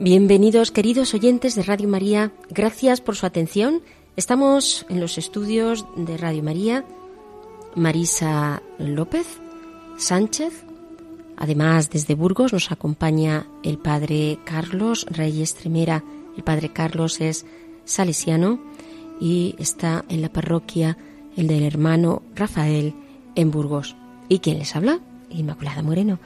[0.00, 3.80] Bienvenidos queridos oyentes de Radio María, gracias por su atención.
[4.16, 6.84] Estamos en los estudios de Radio María,
[7.76, 9.24] Marisa López
[9.96, 10.64] Sánchez.
[11.36, 16.02] Además, desde Burgos nos acompaña el padre Carlos Reyes Tremera.
[16.36, 17.46] El padre Carlos es
[17.84, 18.58] salesiano
[19.20, 20.98] y está en la parroquia
[21.36, 22.94] el del hermano Rafael
[23.36, 23.94] en Burgos.
[24.28, 24.98] ¿Y quién les habla?
[25.30, 26.18] Inmaculada Moreno.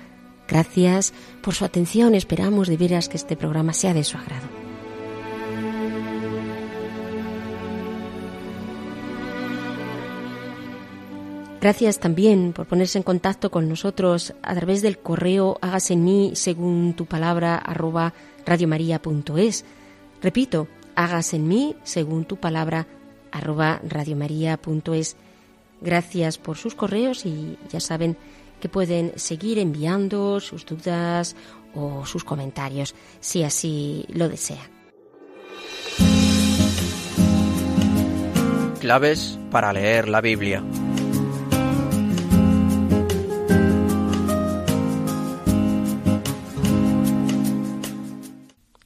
[0.48, 2.14] Gracias por su atención.
[2.14, 4.48] Esperamos de veras que este programa sea de su agrado.
[11.60, 16.30] Gracias también por ponerse en contacto con nosotros a través del correo hágase en mí
[16.34, 18.14] según tu palabra arroba
[18.46, 19.64] radiomaria.es.
[20.22, 22.86] Repito, hágase en mí según tu palabra
[23.32, 25.16] arroba radiomaria.es.
[25.80, 28.16] Gracias por sus correos y ya saben
[28.60, 31.36] que pueden seguir enviando sus dudas
[31.74, 34.70] o sus comentarios si así lo desean.
[38.80, 40.62] Claves para leer la Biblia.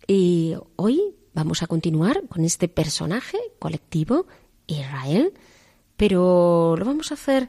[0.06, 4.26] Y hoy vamos a continuar con este personaje colectivo,
[4.66, 5.32] Israel,
[5.96, 7.48] pero lo vamos a hacer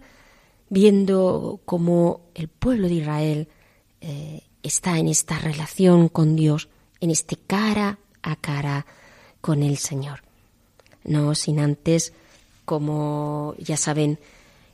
[0.73, 3.47] viendo cómo el pueblo de Israel
[4.01, 6.67] eh, está en esta relación con Dios,
[6.99, 8.87] en este cara a cara
[9.39, 10.23] con el Señor.
[11.03, 12.11] No sin antes,
[12.65, 14.17] como ya saben,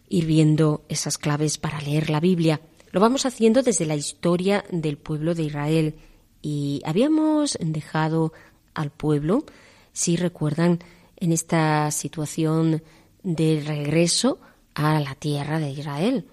[0.08, 2.62] ir viendo esas claves para leer la Biblia.
[2.92, 5.96] Lo vamos haciendo desde la historia del pueblo de Israel
[6.42, 8.32] y habíamos dejado
[8.74, 9.44] al pueblo,
[9.92, 10.80] si recuerdan,
[11.18, 12.84] en esta situación
[13.22, 14.40] de regreso
[14.76, 16.26] a la tierra de Israel.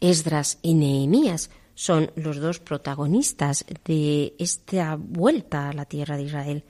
[0.00, 6.64] Esdras y Nehemías son los dos protagonistas de esta vuelta a la tierra de Israel.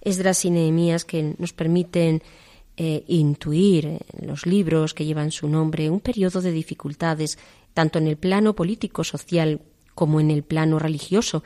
[0.00, 2.22] Esdras y Nehemías que nos permiten
[2.76, 7.38] eh, intuir en los libros que llevan su nombre un periodo de dificultades,
[7.74, 9.60] tanto en el plano político-social
[9.94, 11.42] como en el plano religioso.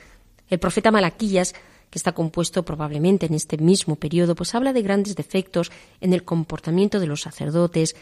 [0.49, 1.55] El profeta Malaquías
[1.91, 6.25] que está compuesto probablemente en este mismo periodo, pues habla de grandes defectos en el
[6.25, 7.97] comportamiento de los sacerdotes,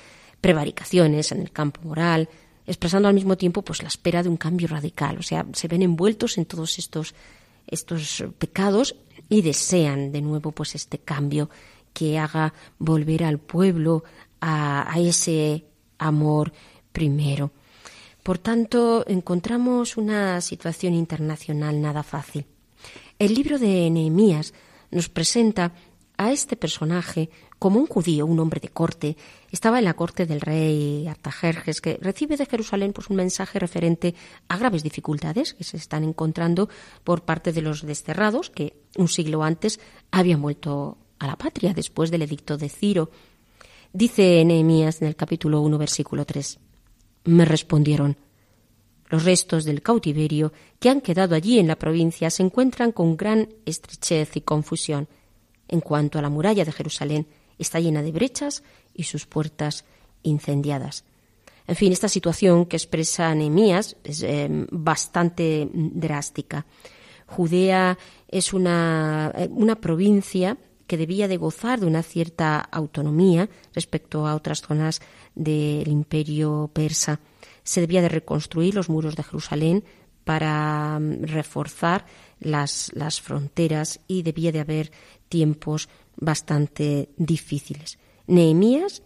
[0.44, 2.28] prevaricaciones en el campo moral,
[2.66, 5.80] expresando al mismo tiempo pues la espera de un cambio radical, o sea, se ven
[5.80, 7.14] envueltos en todos estos
[7.66, 8.94] estos pecados
[9.30, 11.48] y desean de nuevo pues este cambio
[11.94, 14.04] que haga volver al pueblo
[14.38, 15.64] a, a ese
[15.96, 16.52] amor
[16.92, 17.50] primero.
[18.22, 22.44] Por tanto, encontramos una situación internacional nada fácil.
[23.18, 24.52] El libro de Nehemías
[24.90, 25.72] nos presenta
[26.18, 29.16] a este personaje como un judío, un hombre de corte.
[29.50, 34.14] Estaba en la corte del rey Artajerjes, que recibe de Jerusalén pues, un mensaje referente
[34.48, 36.68] a graves dificultades que se están encontrando
[37.04, 39.80] por parte de los desterrados, que un siglo antes
[40.10, 43.10] habían vuelto a la patria después del edicto de Ciro.
[43.92, 46.58] Dice Nehemías en el capítulo 1, versículo 3.
[47.24, 48.16] Me respondieron,
[49.08, 53.48] los restos del cautiverio que han quedado allí en la provincia se encuentran con gran
[53.64, 55.08] estrechez y confusión.
[55.68, 57.26] En cuanto a la muralla de Jerusalén,
[57.58, 58.62] está llena de brechas
[58.94, 59.84] y sus puertas
[60.22, 61.04] incendiadas.
[61.66, 66.66] En fin, esta situación que expresa Nehemías es eh, bastante drástica.
[67.26, 67.96] Judea
[68.28, 74.34] es una, eh, una provincia que debía de gozar de una cierta autonomía respecto a
[74.34, 75.00] otras zonas
[75.34, 77.20] del imperio persa.
[77.62, 79.84] Se debía de reconstruir los muros de Jerusalén
[80.24, 82.04] para mm, reforzar
[82.40, 84.92] las, las fronteras y debía de haber
[85.28, 87.98] tiempos bastante difíciles.
[88.26, 89.02] Nehemías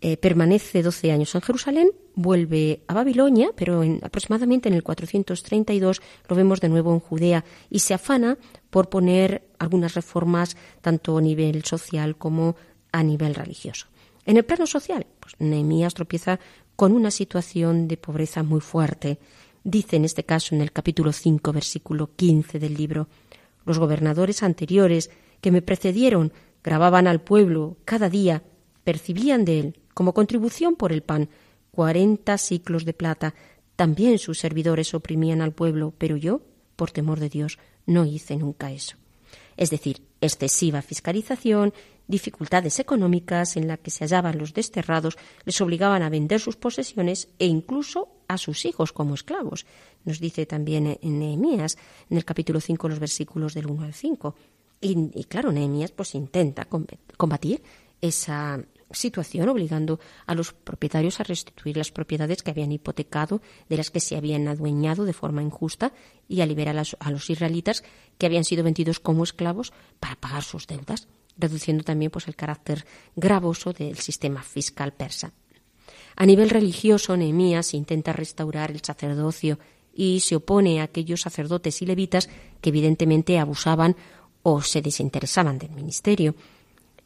[0.00, 6.02] eh, permanece 12 años en Jerusalén, vuelve a Babilonia, pero en, aproximadamente en el 432
[6.28, 8.36] lo vemos de nuevo en Judea y se afana
[8.70, 12.56] por poner algunas reformas tanto a nivel social como
[12.92, 13.86] a nivel religioso.
[14.26, 16.40] En el plano social, pues Nehemías tropieza
[16.74, 19.18] con una situación de pobreza muy fuerte.
[19.64, 23.08] Dice en este caso en el capítulo 5, versículo 15 del libro,
[23.64, 25.10] los gobernadores anteriores
[25.46, 26.32] que me precedieron
[26.64, 28.42] grababan al pueblo cada día,
[28.82, 31.28] percibían de él como contribución por el pan
[31.70, 33.32] cuarenta ciclos de plata.
[33.76, 36.40] También sus servidores oprimían al pueblo, pero yo,
[36.74, 38.96] por temor de Dios, no hice nunca eso.
[39.56, 41.72] Es decir, excesiva fiscalización,
[42.08, 47.28] dificultades económicas en las que se hallaban los desterrados, les obligaban a vender sus posesiones
[47.38, 49.64] e incluso a sus hijos como esclavos.
[50.04, 51.78] Nos dice también en Nehemías,
[52.10, 54.34] en el capítulo 5, los versículos del 1 al 5.
[54.80, 56.66] Y, y claro, Nehemías pues intenta
[57.16, 57.62] combatir
[58.00, 63.90] esa situación obligando a los propietarios a restituir las propiedades que habían hipotecado, de las
[63.90, 65.92] que se habían adueñado de forma injusta
[66.28, 67.82] y a liberar a los, israelitas
[68.18, 72.86] que habían sido vendidos como esclavos para pagar sus deudas, reduciendo también pues, el carácter
[73.16, 75.32] gravoso del sistema fiscal persa.
[76.14, 79.58] A nivel religioso, Nehemías intenta restaurar el sacerdocio
[79.94, 82.28] y se opone a aquellos sacerdotes y levitas
[82.60, 83.96] que evidentemente abusaban
[84.48, 86.36] o se desinteresaban del ministerio.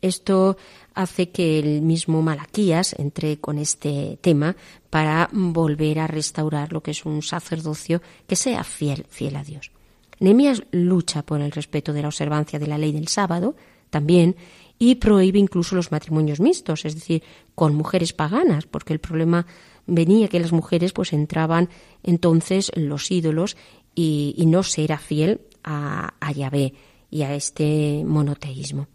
[0.02, 0.58] Esto
[0.92, 4.56] hace que el mismo Malaquías entre con este tema
[4.90, 9.72] para volver a restaurar lo que es un sacerdocio que sea fiel, fiel a Dios.
[10.18, 13.56] Nehemías lucha por el respeto de la observancia de la ley del sábado
[13.88, 14.36] también
[14.78, 17.22] y prohíbe incluso los matrimonios mixtos, es decir,
[17.54, 19.46] con mujeres paganas, porque el problema
[19.86, 21.70] venía que las mujeres pues entraban
[22.02, 23.56] entonces los ídolos
[23.94, 26.74] y, no se era fiel a, a Yahvé
[27.10, 28.86] y a este monoteísmo.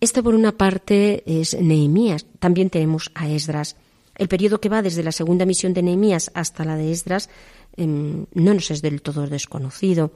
[0.00, 2.26] Esto por una parte es Nehemías.
[2.38, 3.76] También tenemos a Esdras.
[4.14, 7.28] El periodo que va desde la segunda misión de Nehemías hasta la de Esdras
[7.76, 10.12] em, no nos es del todo desconocido.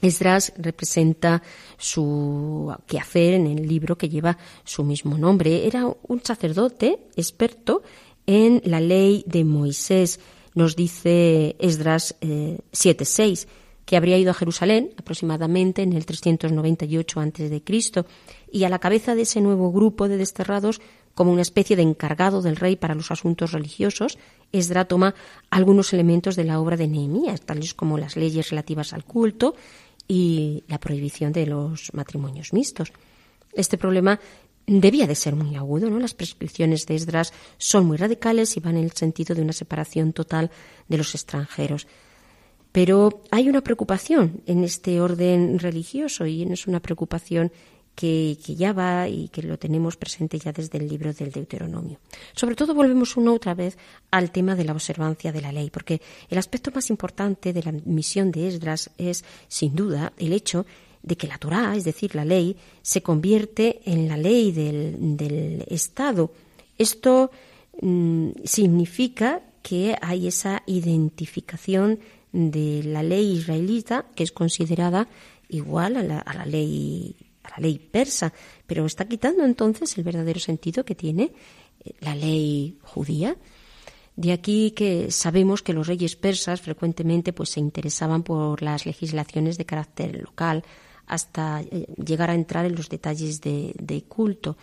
[0.00, 1.42] Esdras representa
[1.76, 5.66] su quehacer en el libro que lleva su mismo nombre.
[5.66, 7.82] Era un sacerdote experto
[8.26, 10.20] en la ley de Moisés.
[10.54, 13.48] Nos dice Esdras eh, 7.6
[13.88, 17.62] que habría ido a Jerusalén aproximadamente en el 398 a.C.
[18.52, 20.82] y a la cabeza de ese nuevo grupo de desterrados
[21.14, 24.18] como una especie de encargado del rey para los asuntos religiosos,
[24.52, 25.14] Esdra toma
[25.48, 29.54] algunos elementos de la obra de Nehemías, tales como las leyes relativas al culto
[30.06, 32.92] y la prohibición de los matrimonios mixtos.
[33.54, 34.20] Este problema
[34.66, 35.98] debía de ser muy agudo, ¿no?
[35.98, 40.12] Las prescripciones de Esdras son muy radicales y van en el sentido de una separación
[40.12, 40.50] total
[40.88, 41.86] de los extranjeros.
[42.78, 47.50] Pero hay una preocupación en este orden religioso y es una preocupación
[47.96, 51.98] que, ya va y que lo tenemos presente ya desde el libro del Deuteronomio.
[52.34, 53.76] Sobre todo volvemos una otra vez
[54.12, 57.72] al tema de la observancia de la ley, porque el aspecto más importante de la
[57.72, 60.64] misión de Esdras es, sin duda, el hecho
[61.02, 66.30] de que la Torá, es decir, la ley, se convierte en la ley del, Estado.
[66.78, 67.32] Esto
[67.82, 71.98] mm, significa que hay esa identificación
[72.32, 75.08] de la ley israelita, que es considerada
[75.48, 78.32] igual a la, ley a la ley persa,
[78.66, 81.32] pero está quitando entonces el verdadero sentido que tiene
[81.84, 83.36] eh, la ley judía.
[84.16, 89.56] De aquí que sabemos que los reyes persas frecuentemente pues se interesaban por las legislaciones
[89.56, 90.64] de carácter local
[91.06, 94.56] hasta eh, llegar a entrar en los detalles de, de culto.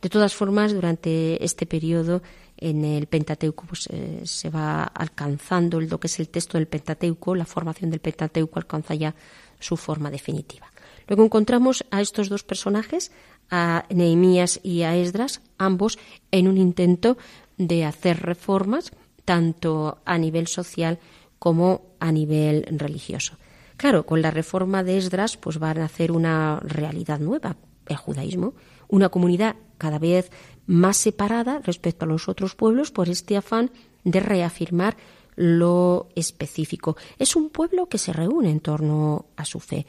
[0.00, 2.22] De todas formas, durante este periodo
[2.58, 7.34] en el Pentateuco pues, eh, se va alcanzando lo que es el texto del Pentateuco,
[7.34, 9.14] la formación del Pentateuco alcanza ya
[9.58, 10.66] su forma definitiva.
[11.06, 13.12] Luego encontramos a estos dos personajes,
[13.50, 15.98] a Nehemías y a Esdras, ambos
[16.30, 17.16] en un intento
[17.56, 18.92] de hacer reformas
[19.24, 20.98] tanto a nivel social
[21.38, 23.36] como a nivel religioso.
[23.76, 28.54] Claro, con la reforma de Esdras pues van a hacer una realidad nueva, el judaísmo,
[28.88, 30.30] una comunidad cada vez
[30.68, 33.72] más separada respecto a los otros pueblos por este afán
[34.04, 34.96] de reafirmar
[35.34, 36.96] lo específico.
[37.18, 39.86] Es un pueblo que se reúne en torno a su fe.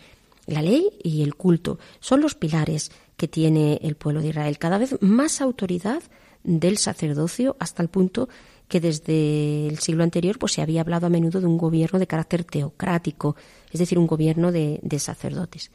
[0.48, 4.58] La ley y el culto son los pilares que tiene el pueblo de Israel.
[4.58, 6.02] Cada vez más autoridad
[6.44, 8.30] del sacerdocio hasta el punto
[8.70, 12.08] que desde el siglo anterior pues, se había hablado a menudo de un gobierno de
[12.08, 13.36] carácter teocrático,
[13.72, 15.72] es decir, un gobierno de, de sacerdotes.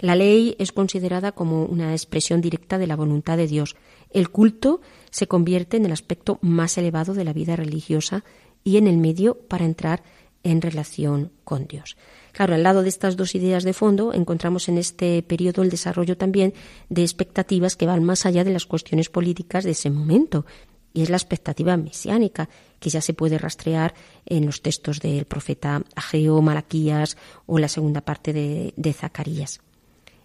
[0.00, 3.74] La ley es considerada como una expresión directa de la voluntad de Dios.
[4.10, 8.24] El culto se convierte en el aspecto más elevado de la vida religiosa
[8.64, 10.02] y en el medio para entrar
[10.42, 11.96] en relación con Dios.
[12.32, 16.16] Claro, al lado de estas dos ideas de fondo encontramos en este periodo el desarrollo
[16.16, 16.54] también
[16.88, 20.46] de expectativas que van más allá de las cuestiones políticas de ese momento.
[20.94, 22.48] Y es la expectativa mesiánica,
[22.80, 28.00] que ya se puede rastrear en los textos del profeta Ageo, Malaquías o la segunda
[28.00, 29.60] parte de, de Zacarías.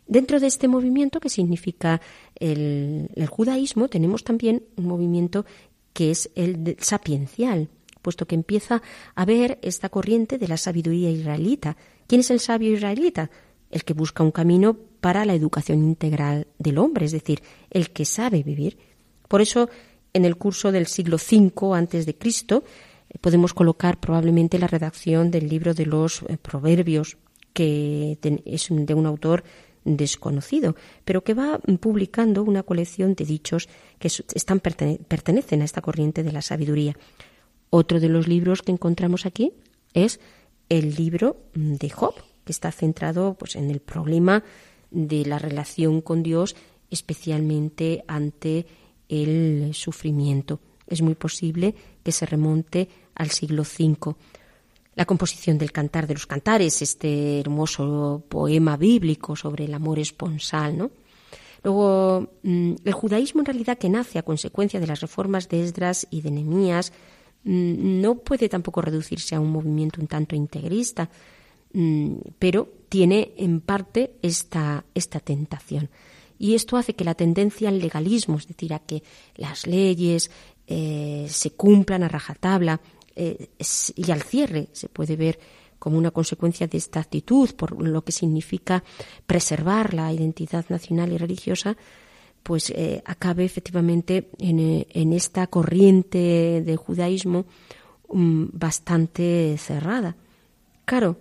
[0.07, 2.01] Dentro de este movimiento, que significa
[2.35, 5.45] el, judaísmo, tenemos también un movimiento
[5.93, 7.69] que es el sapiencial,
[8.01, 8.81] puesto que empieza
[9.15, 11.77] a ver esta corriente de la sabiduría israelita.
[12.07, 13.29] ¿Quién es el sabio israelita?
[13.71, 18.05] El que busca un camino para la educación integral del hombre, es decir, el que
[18.05, 18.77] sabe vivir.
[19.27, 19.69] Por eso,
[20.11, 22.63] en el curso del siglo V antes de Cristo,
[23.09, 27.17] eh, podemos colocar probablemente la redacción del libro de los eh, Proverbios,
[27.53, 29.43] que es de un autor
[29.85, 30.75] desconocido,
[31.05, 36.31] pero que va publicando una colección de dichos que están, pertenecen a esta corriente de
[36.31, 36.97] la sabiduría.
[37.69, 39.53] Otro de los libros que encontramos aquí
[39.93, 40.19] es
[40.69, 42.13] el libro de Job,
[42.45, 44.43] que está centrado pues, en el problema
[44.91, 46.55] de la relación con Dios,
[46.89, 48.65] especialmente ante
[49.09, 50.59] el sufrimiento.
[50.87, 54.15] Es muy posible que se remonte al siglo V
[54.95, 60.77] la composición del Cantar de los Cantares, este hermoso poema bíblico sobre el amor esponsal,
[60.77, 60.91] ¿no?
[61.63, 66.05] Luego, mm, el judaísmo en realidad que nace a consecuencia de las reformas de Esdras
[66.11, 66.91] y de Nehemías
[67.45, 71.09] mm, no puede tampoco reducirse a un movimiento un tanto integrista,
[71.73, 75.89] mm, pero tiene en parte esta, esta tentación.
[76.37, 79.01] Y esto hace que la tendencia al legalismo, es decir, a que
[79.35, 80.29] las leyes
[80.67, 82.81] eh, se cumplan a rajatabla,
[83.15, 83.49] eh,
[83.95, 85.39] y al cierre se puede ver
[85.79, 88.83] como una consecuencia de esta actitud, por lo que significa
[89.27, 91.75] preservar la identidad nacional y religiosa,
[92.41, 97.45] pues eh, acabe efectivamente en, eh, esta corriente del judaísmo
[98.11, 100.15] mm, bastante cerrada.
[100.85, 101.17] Claro,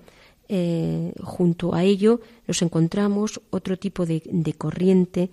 [1.22, 5.30] junto a ello nos encontramos otro tipo de, de corriente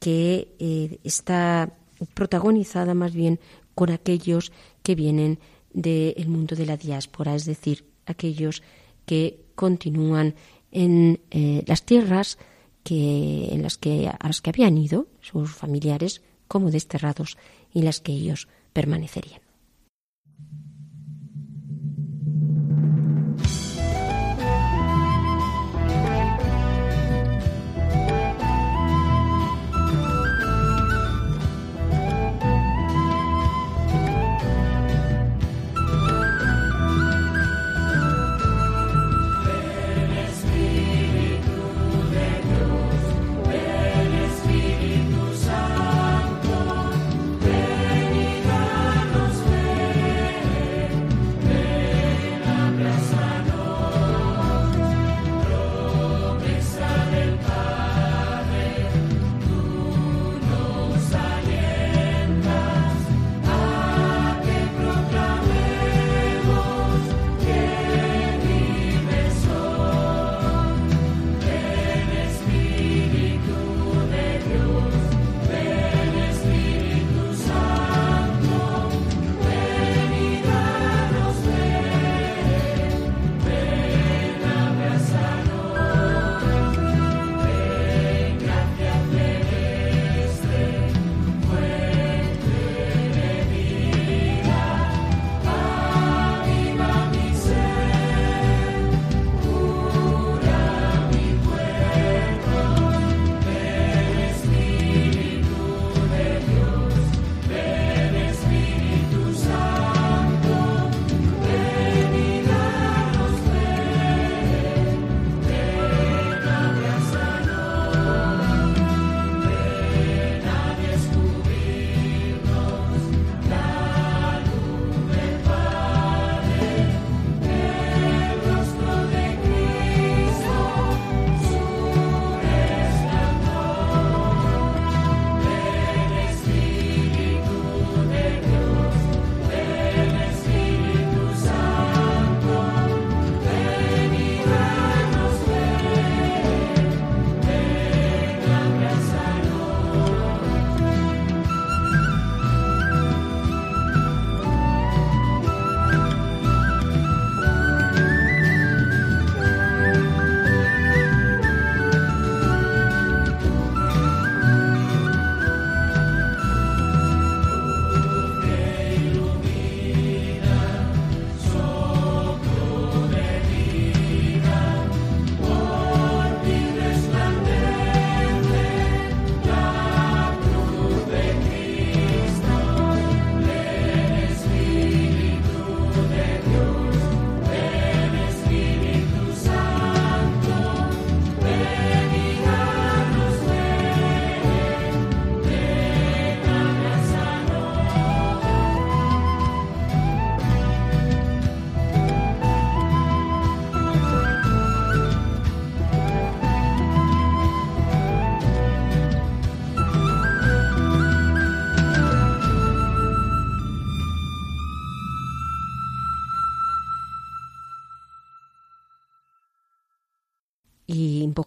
[0.00, 1.70] que está
[2.14, 3.38] protagonizada más bien
[3.74, 5.38] con aquellos que vienen
[5.74, 8.62] del mundo de la diáspora, es decir, aquellos
[9.04, 10.34] que continúan
[10.72, 12.38] en eh, las tierras
[12.82, 17.36] que, en las que, a las que habían ido sus familiares como desterrados
[17.72, 19.43] y las que ellos permanecerían.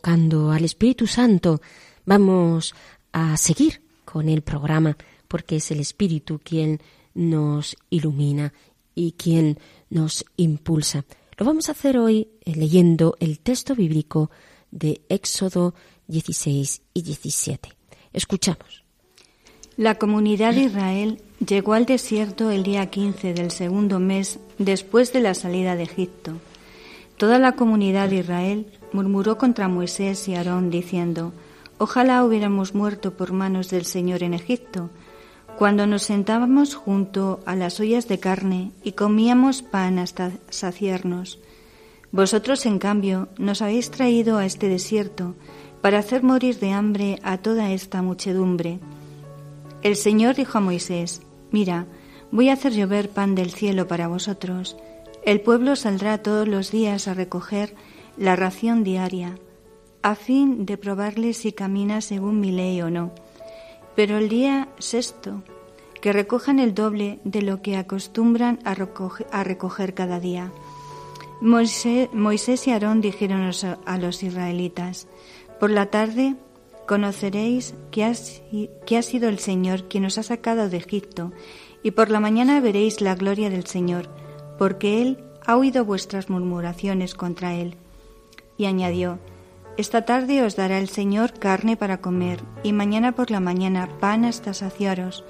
[0.08, 1.60] Al Espíritu Santo,
[2.06, 2.74] vamos
[3.12, 4.96] a seguir con el programa,
[5.28, 6.80] porque es el Espíritu quien
[7.14, 8.54] nos ilumina
[8.96, 9.60] y quien
[9.90, 11.04] nos impulsa.
[11.38, 14.32] Lo vamos a hacer hoy eh, leyendo el texto bíblico
[14.72, 15.76] de Éxodo
[16.08, 17.70] 16 y 17.
[18.14, 18.86] Escuchamos.
[19.76, 25.20] La comunidad de Israel llegó al desierto el día 15 del segundo mes después de
[25.20, 26.40] la salida de Egipto.
[27.18, 31.34] Toda la comunidad de Israel murmuró contra Moisés y Aarón diciendo,
[31.80, 34.90] Ojalá hubiéramos muerto por manos del Señor en Egipto,
[35.58, 41.40] cuando nos sentábamos junto a las ollas de carne y comíamos pan hasta saciarnos.
[42.12, 45.36] Vosotros, en cambio, nos habéis traído a este desierto
[45.82, 48.80] para hacer morir de hambre a toda esta muchedumbre.
[49.84, 51.22] El Señor dijo a Moisés,
[51.52, 51.86] Mira,
[52.32, 54.76] voy a hacer llover pan del cielo para vosotros.
[55.26, 57.76] El pueblo saldrá todos los días a recoger
[58.18, 59.38] la ración diaria,
[60.02, 63.12] a fin de probarle si camina según mi ley o no.
[63.96, 65.44] Pero el día sexto,
[66.02, 68.74] que recojan el doble de lo que acostumbran a
[69.44, 70.52] recoger, cada día.
[71.42, 73.52] Moisés, y Aarón dijeron
[73.86, 75.08] a los israelitas,
[75.60, 76.36] por la tarde
[76.88, 78.14] conoceréis que ha,
[78.86, 81.32] que ha sido el Señor quien os ha sacado de Egipto,
[81.84, 84.10] y por la mañana veréis la gloria del Señor,
[84.58, 87.78] porque Él ha oído vuestras murmuraciones contra Él.
[88.58, 89.20] Y añadió,
[89.78, 94.26] Esta tarde os dará el Señor carne para comer, y mañana por la mañana pan
[94.26, 95.24] hasta saciaros,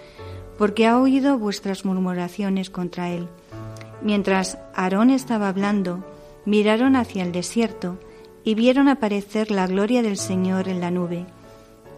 [0.57, 3.27] porque ha oído vuestras murmuraciones contra Él.
[4.01, 6.03] Mientras Aarón estaba hablando,
[6.45, 7.97] miraron hacia el desierto,
[8.43, 11.25] y vieron aparecer la gloria del Señor en la nube.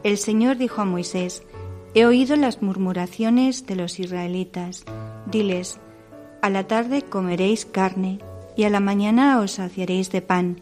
[0.03, 1.43] El Señor dijo a Moisés,
[1.93, 4.83] He oído las murmuraciones de los israelitas.
[5.25, 5.79] Diles,
[6.41, 8.19] a la tarde comeréis carne,
[8.55, 10.61] y a la mañana os saciaréis de pan.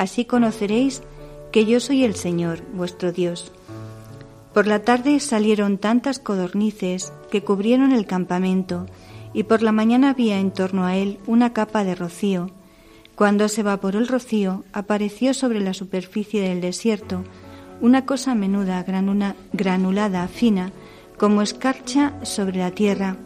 [0.00, 1.02] Así conoceréis
[1.52, 3.52] que yo soy el Señor, vuestro Dios.
[4.54, 8.86] Por la tarde salieron tantas codornices que cubrieron el campamento,
[9.34, 12.50] y por la mañana había en torno a él una capa de rocío.
[13.14, 17.22] Cuando se evaporó el rocío, apareció sobre la superficie del desierto
[17.82, 18.82] una cosa menuda,
[19.52, 20.72] granulada, fina,
[21.18, 23.18] como escarcha sobre la tierra.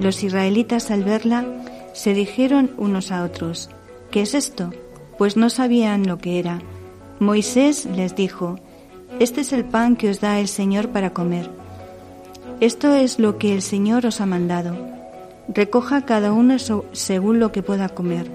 [0.00, 1.44] Los israelitas al verla
[1.92, 3.68] se dijeron unos a otros,
[4.10, 4.72] ¿qué es esto?
[5.18, 6.60] Pues no sabían lo que era.
[7.20, 8.58] Moisés les dijo,
[9.20, 11.50] Este es el pan que os da el Señor para comer.
[12.60, 14.76] Esto es lo que el Señor os ha mandado.
[15.48, 16.56] Recoja cada uno
[16.92, 18.30] según lo que pueda comer.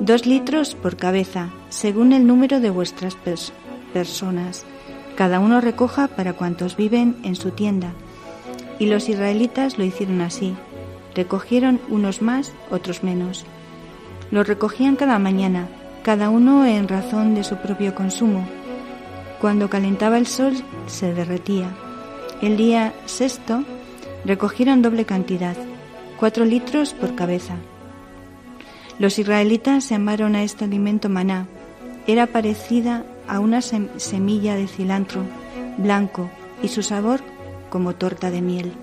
[0.00, 3.16] Dos litros por cabeza, según el número de vuestras
[3.92, 4.64] personas
[5.16, 7.92] cada uno recoja para cuantos viven en su tienda.
[8.80, 10.56] Y los israelitas lo hicieron así.
[11.14, 13.44] Recogieron unos más, otros menos.
[14.32, 15.68] Lo recogían cada mañana,
[16.04, 18.46] cada uno en razón de su propio consumo.
[19.40, 20.52] Cuando calentaba el sol,
[20.86, 21.74] se derretía.
[22.42, 23.64] El día sexto
[24.26, 25.56] recogieron doble cantidad,
[26.20, 27.56] cuatro litros por cabeza.
[28.98, 31.48] Los israelitas llamaron a este alimento maná.
[32.06, 35.22] Era parecida a una semilla de cilantro
[35.78, 36.28] blanco
[36.62, 37.20] y su sabor
[37.70, 38.74] como torta de miel.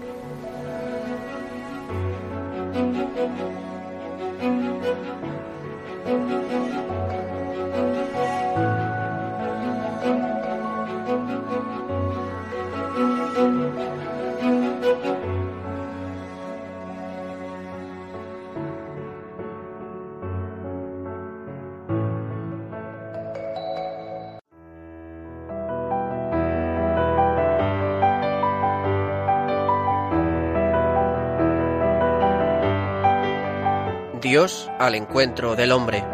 [34.31, 36.05] Dios al encuentro del hombre.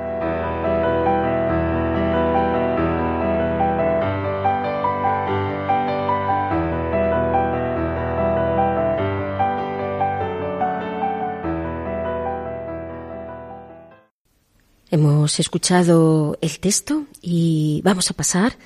[14.90, 18.58] Hemos escuchado el texto y vamos a pasar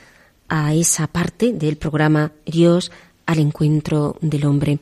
[0.47, 2.89] a esa parte del programa Dios
[3.25, 4.79] al encuentro del hombre.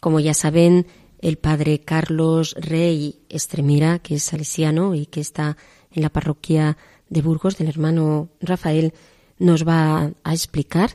[0.00, 0.86] Como ya saben,
[1.20, 5.56] el padre Carlos Rey Estremira, que es salesiano y que está
[5.92, 6.76] en la parroquia
[7.08, 8.94] de Burgos del hermano Rafael,
[9.38, 10.90] nos va a explicar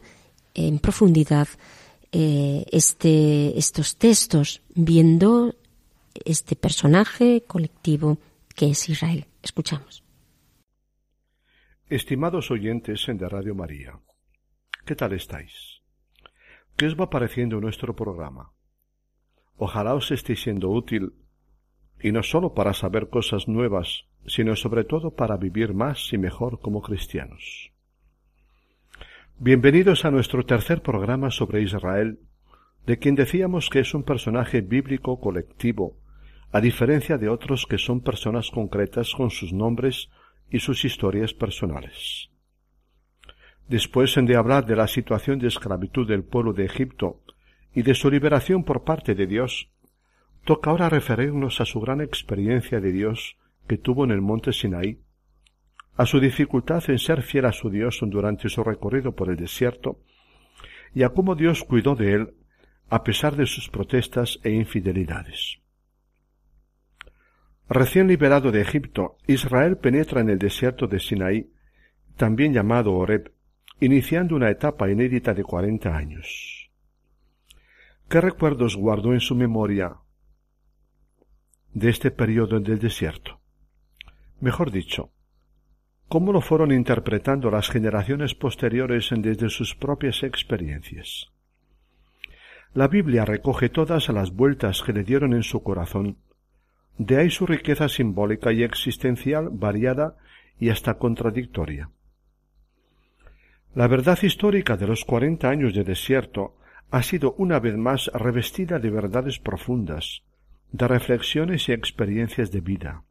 [0.53, 1.47] en profundidad
[2.11, 5.55] eh, este, estos textos, viendo
[6.23, 8.17] este personaje colectivo
[8.55, 9.25] que es Israel.
[9.43, 10.03] Escuchamos.
[11.88, 13.99] Estimados oyentes de Radio María,
[14.85, 15.81] ¿qué tal estáis?
[16.77, 18.55] ¿Qué os va pareciendo nuestro programa?
[19.58, 21.13] Ojalá os esté siendo útil,
[22.02, 26.60] y no sólo para saber cosas nuevas, sino sobre todo para vivir más y mejor
[26.60, 27.72] como cristianos.
[29.39, 32.20] Bienvenidos a nuestro tercer programa sobre Israel,
[32.86, 35.98] de quien decíamos que es un personaje bíblico colectivo,
[36.52, 40.10] a diferencia de otros que son personas concretas con sus nombres
[40.52, 42.30] y sus historias personales.
[43.68, 47.22] Después de hablar de la situación de esclavitud del pueblo de Egipto
[47.75, 49.69] y de su liberación por parte de Dios,
[50.45, 54.99] toca ahora referirnos a su gran experiencia de Dios que tuvo en el monte Sinaí
[55.97, 59.99] a su dificultad en ser fiel a su Dios durante su recorrido por el desierto,
[60.93, 62.33] y a cómo Dios cuidó de él
[62.89, 65.59] a pesar de sus protestas e infidelidades.
[67.67, 71.49] Recién liberado de Egipto, Israel penetra en el desierto de Sinaí,
[72.15, 73.31] también llamado Oreb,
[73.79, 76.64] iniciando una etapa inédita de cuarenta años.
[78.10, 79.96] ¿Qué recuerdos guardó en su memoria
[81.74, 83.39] de este periodo del desierto?
[84.39, 85.10] Mejor dicho,
[86.08, 91.32] cómo lo fueron interpretando las generaciones posteriores desde sus propias experiencias.
[92.76, 96.18] La Biblia recoge todas las vueltas que le dieron en su corazón,
[97.00, 100.15] de ahí su riqueza simbólica y existencial variada
[100.60, 101.89] y hasta contradictoria.
[103.74, 106.56] La verdad histórica de los cuarenta años de desierto
[106.91, 110.24] ha sido una vez más revestida de verdades profundas,
[110.71, 113.04] de reflexiones y experiencias de vida.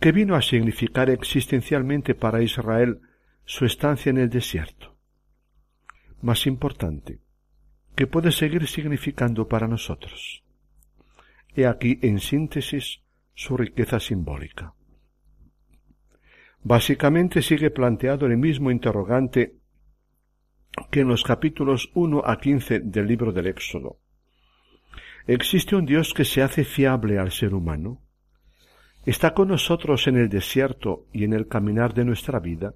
[0.00, 3.00] ¿Qué vino a significar existencialmente para Israel
[3.44, 4.96] su estancia en el desierto?
[6.20, 7.20] Más importante,
[7.94, 10.42] ¿qué puede seguir significando para nosotros?
[11.54, 13.02] He aquí, en síntesis,
[13.34, 14.74] su riqueza simbólica.
[16.64, 19.56] Básicamente sigue planteado el mismo interrogante
[20.90, 23.98] que en los capítulos 1 a 15 del libro del Éxodo.
[25.26, 28.00] ¿Existe un Dios que se hace fiable al ser humano?
[29.04, 32.74] está con nosotros en el desierto y en el caminar de nuestra vida.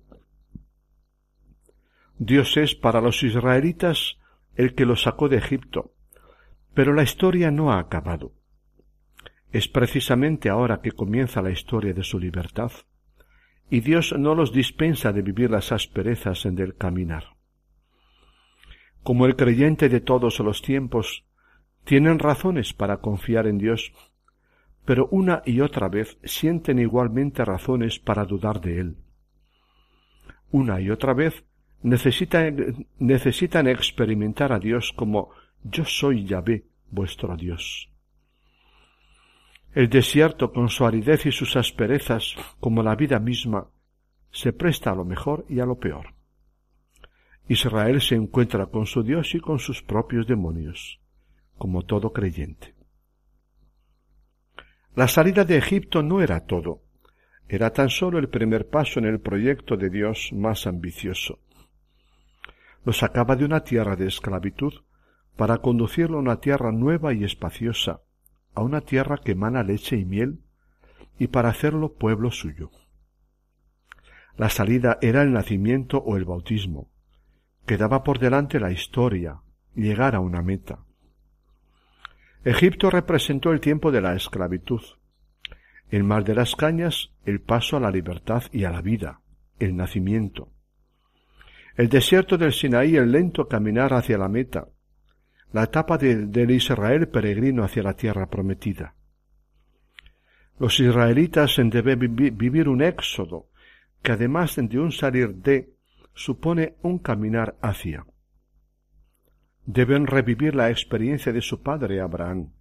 [2.18, 4.18] Dios es para los israelitas
[4.54, 5.92] el que los sacó de Egipto,
[6.74, 8.32] pero la historia no ha acabado.
[9.52, 12.72] Es precisamente ahora que comienza la historia de su libertad,
[13.70, 17.35] y Dios no los dispensa de vivir las asperezas en el caminar.
[19.06, 21.24] Como el creyente de todos los tiempos,
[21.84, 23.92] tienen razones para confiar en Dios
[24.86, 28.96] pero una y otra vez sienten igualmente razones para dudar de él.
[30.52, 31.44] Una y otra vez
[31.82, 35.30] necesitan, necesitan experimentar a Dios como
[35.64, 37.90] yo soy Yahvé, vuestro Dios.
[39.74, 43.66] El desierto con su aridez y sus asperezas, como la vida misma,
[44.30, 46.15] se presta a lo mejor y a lo peor.
[47.48, 51.00] Israel se encuentra con su Dios y con sus propios demonios,
[51.58, 52.74] como todo creyente.
[54.96, 56.82] La salida de Egipto no era todo,
[57.48, 61.38] era tan solo el primer paso en el proyecto de Dios más ambicioso.
[62.84, 64.74] Lo sacaba de una tierra de esclavitud
[65.36, 68.00] para conducirlo a una tierra nueva y espaciosa,
[68.54, 70.40] a una tierra que emana leche y miel,
[71.18, 72.70] y para hacerlo pueblo suyo.
[74.36, 76.90] La salida era el nacimiento o el bautismo.
[77.66, 79.40] Quedaba por delante la historia,
[79.74, 80.78] llegar a una meta.
[82.44, 84.80] Egipto representó el tiempo de la esclavitud.
[85.90, 89.20] El mar de las cañas, el paso a la libertad y a la vida,
[89.58, 90.48] el nacimiento.
[91.76, 94.68] El desierto del Sinaí, el lento caminar hacia la meta.
[95.52, 98.94] La etapa del Israel peregrino hacia la tierra prometida.
[100.58, 103.48] Los israelitas deben vivir un éxodo,
[104.02, 105.75] que además de un salir de,
[106.16, 108.04] supone un caminar hacia
[109.66, 112.52] deben revivir la experiencia de su padre Abraham.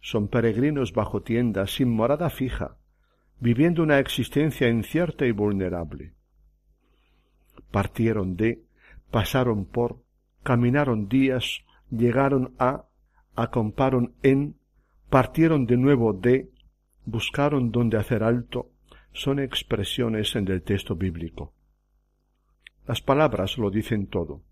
[0.00, 2.76] Son peregrinos bajo tienda, sin morada fija,
[3.38, 6.12] viviendo una existencia incierta y vulnerable.
[7.70, 8.64] Partieron de,
[9.12, 10.02] pasaron por,
[10.42, 12.84] caminaron días, llegaron a,
[13.36, 14.56] acomparon en,
[15.08, 16.50] partieron de nuevo de,
[17.04, 18.70] buscaron donde hacer alto,
[19.12, 21.52] son expresiones en el texto bíblico.
[22.86, 24.42] Las palabras lo dicen todo.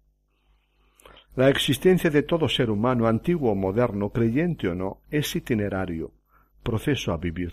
[1.37, 6.13] La existencia de todo ser humano, antiguo o moderno, creyente o no, es itinerario,
[6.63, 7.53] proceso a vivir.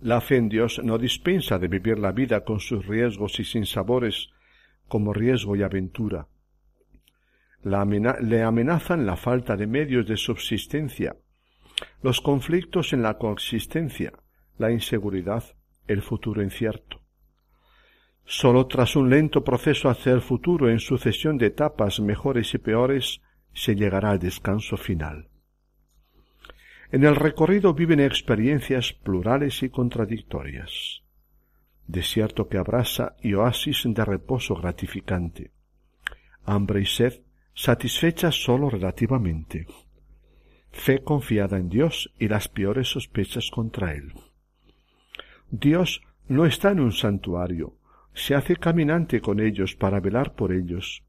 [0.00, 4.30] La fe en Dios no dispensa de vivir la vida con sus riesgos y sinsabores
[4.88, 6.26] como riesgo y aventura.
[7.62, 11.16] le amenazan la falta de medios de subsistencia,
[12.02, 14.12] los conflictos en la coexistencia,
[14.56, 15.44] la inseguridad,
[15.86, 16.99] el futuro incierto.
[18.24, 23.20] Sólo tras un lento proceso hacia el futuro en sucesión de etapas mejores y peores
[23.52, 25.28] se llegará al descanso final.
[26.92, 31.02] En el recorrido viven experiencias plurales y contradictorias.
[31.86, 35.50] desierto que abrasa y oasis de reposo gratificante.
[36.44, 37.20] Hambre y sed
[37.52, 39.66] satisfechas sólo relativamente.
[40.70, 44.12] Fe confiada en Dios y las peores sospechas contra Él.
[45.50, 47.74] Dios no está en un santuario,
[48.14, 51.02] se hace caminante con ellos para velar por ellos,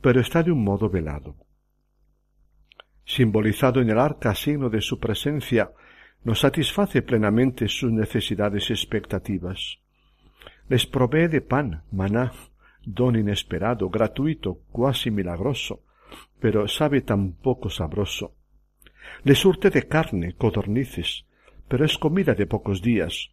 [0.00, 1.36] pero está de un modo velado.
[3.04, 5.72] Simbolizado en el arca signo de su presencia,
[6.24, 9.78] nos satisface plenamente sus necesidades expectativas.
[10.68, 12.32] Les provee de pan, maná,
[12.84, 15.82] don inesperado, gratuito, cuasi milagroso,
[16.40, 18.34] pero sabe tan poco sabroso.
[19.24, 21.24] Les surte de carne, codornices,
[21.68, 23.30] pero es comida de pocos días.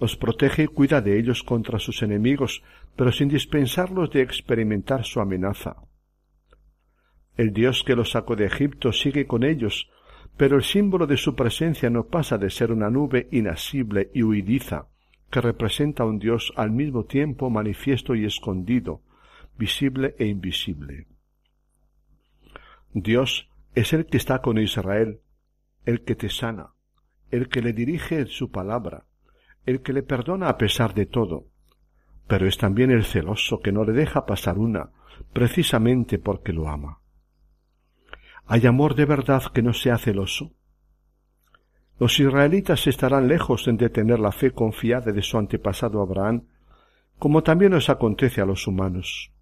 [0.00, 2.62] Los protege y cuida de ellos contra sus enemigos,
[2.96, 5.76] pero sin dispensarlos de experimentar su amenaza.
[7.36, 9.90] El Dios que los sacó de Egipto sigue con ellos,
[10.36, 14.86] pero el símbolo de su presencia no pasa de ser una nube inasible y huidiza,
[15.30, 19.02] que representa a un Dios al mismo tiempo manifiesto y escondido,
[19.58, 21.06] visible e invisible.
[22.92, 25.20] Dios es el que está con Israel,
[25.84, 26.70] el que te sana,
[27.30, 29.04] el que le dirige su palabra,
[29.68, 31.44] el que le perdona a pesar de todo,
[32.26, 34.92] pero es también el celoso que no le deja pasar una,
[35.34, 37.00] precisamente porque lo ama.
[38.46, 40.52] ¿Hay amor de verdad que no sea celoso?
[42.00, 46.44] Los israelitas estarán lejos en detener la fe confiada de su antepasado Abraham,
[47.18, 49.32] como también nos acontece a los humanos.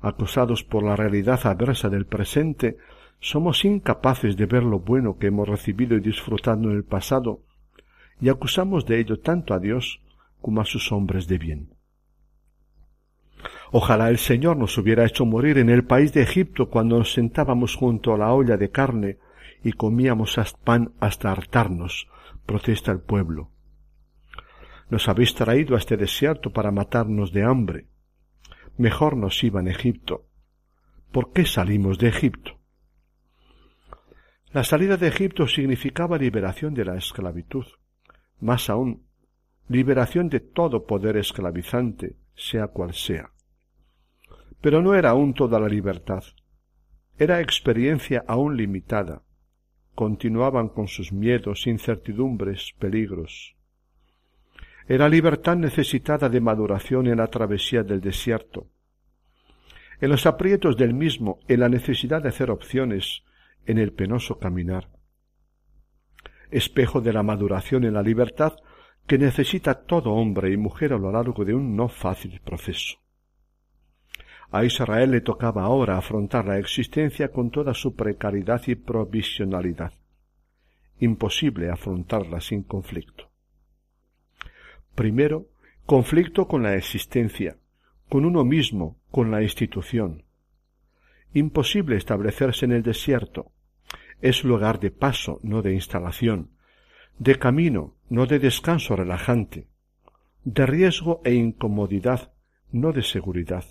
[0.00, 2.76] Acosados por la realidad adversa del presente,
[3.18, 7.42] somos incapaces de ver lo bueno que hemos recibido y disfrutado en el pasado,
[8.22, 10.00] y acusamos de ello tanto a Dios
[10.40, 11.74] como a sus hombres de bien.
[13.72, 17.74] Ojalá el Señor nos hubiera hecho morir en el país de Egipto cuando nos sentábamos
[17.74, 19.18] junto a la olla de carne
[19.64, 22.06] y comíamos pan hasta hartarnos,
[22.46, 23.50] protesta el pueblo.
[24.88, 27.86] Nos habéis traído a este desierto para matarnos de hambre.
[28.76, 30.26] Mejor nos iba en Egipto.
[31.10, 32.52] ¿Por qué salimos de Egipto?
[34.52, 37.64] La salida de Egipto significaba liberación de la esclavitud
[38.42, 39.04] más aún,
[39.68, 43.30] liberación de todo poder esclavizante, sea cual sea.
[44.60, 46.24] Pero no era aún toda la libertad.
[47.18, 49.22] Era experiencia aún limitada.
[49.94, 53.54] Continuaban con sus miedos, incertidumbres, peligros.
[54.88, 58.66] Era libertad necesitada de maduración en la travesía del desierto.
[60.00, 63.22] En los aprietos del mismo, en la necesidad de hacer opciones,
[63.66, 64.88] en el penoso caminar
[66.52, 68.54] espejo de la maduración en la libertad
[69.06, 72.98] que necesita todo hombre y mujer a lo largo de un no fácil proceso.
[74.50, 79.94] A Israel le tocaba ahora afrontar la existencia con toda su precariedad y provisionalidad.
[81.00, 83.30] Imposible afrontarla sin conflicto.
[84.94, 85.46] Primero,
[85.86, 87.56] conflicto con la existencia,
[88.10, 90.24] con uno mismo, con la institución.
[91.32, 93.52] Imposible establecerse en el desierto,
[94.22, 96.52] es lugar de paso, no de instalación,
[97.18, 99.66] de camino, no de descanso relajante,
[100.44, 102.32] de riesgo e incomodidad,
[102.70, 103.64] no de seguridad.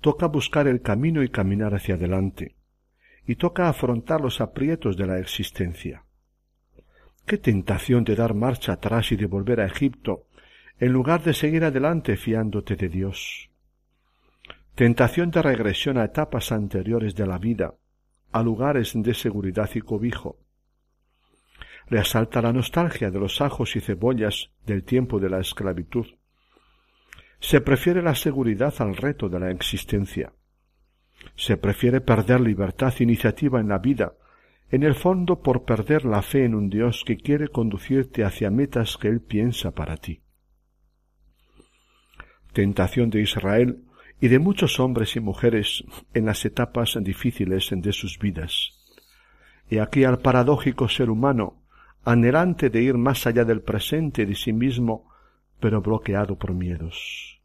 [0.00, 2.56] Toca buscar el camino y caminar hacia adelante,
[3.24, 6.04] y toca afrontar los aprietos de la existencia.
[7.24, 10.26] Qué tentación de dar marcha atrás y de volver a Egipto,
[10.78, 13.48] en lugar de seguir adelante fiándote de Dios.
[14.74, 17.74] Tentación de regresión a etapas anteriores de la vida,
[18.32, 20.38] a lugares de seguridad y cobijo.
[21.88, 26.06] Le asalta la nostalgia de los ajos y cebollas del tiempo de la esclavitud.
[27.38, 30.32] Se prefiere la seguridad al reto de la existencia.
[31.36, 34.14] Se prefiere perder libertad e iniciativa en la vida,
[34.70, 38.96] en el fondo por perder la fe en un Dios que quiere conducirte hacia metas
[38.96, 40.22] que Él piensa para ti.
[42.52, 43.85] Tentación de Israel
[44.20, 48.72] y de muchos hombres y mujeres en las etapas difíciles de sus vidas.
[49.68, 51.62] Y aquí al paradójico ser humano,
[52.04, 55.10] anhelante de ir más allá del presente de sí mismo,
[55.60, 57.40] pero bloqueado por miedos.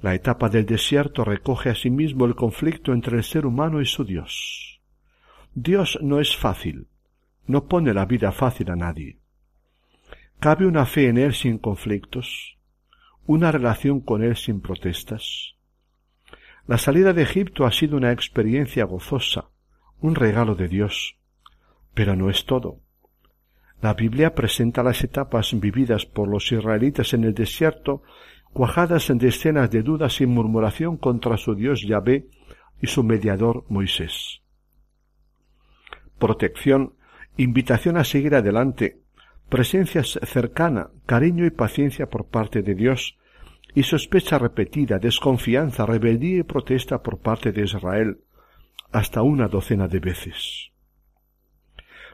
[0.00, 4.04] La etapa del desierto recoge asimismo sí el conflicto entre el ser humano y su
[4.04, 4.80] Dios.
[5.54, 6.86] Dios no es fácil,
[7.46, 9.18] no pone la vida fácil a nadie.
[10.38, 12.57] ¿Cabe una fe en Él sin conflictos?
[13.28, 15.54] Una relación con Él sin protestas.
[16.66, 19.50] La salida de Egipto ha sido una experiencia gozosa,
[20.00, 21.18] un regalo de Dios.
[21.92, 22.80] Pero no es todo.
[23.82, 28.02] La Biblia presenta las etapas vividas por los israelitas en el desierto
[28.54, 32.30] cuajadas en escenas de dudas y murmuración contra su Dios Yahvé
[32.80, 34.40] y su mediador Moisés.
[36.18, 36.94] Protección,
[37.36, 39.02] invitación a seguir adelante,
[39.50, 43.17] presencia cercana, cariño y paciencia por parte de Dios,
[43.78, 48.18] y sospecha repetida, desconfianza, rebeldía y protesta por parte de Israel,
[48.90, 50.72] hasta una docena de veces.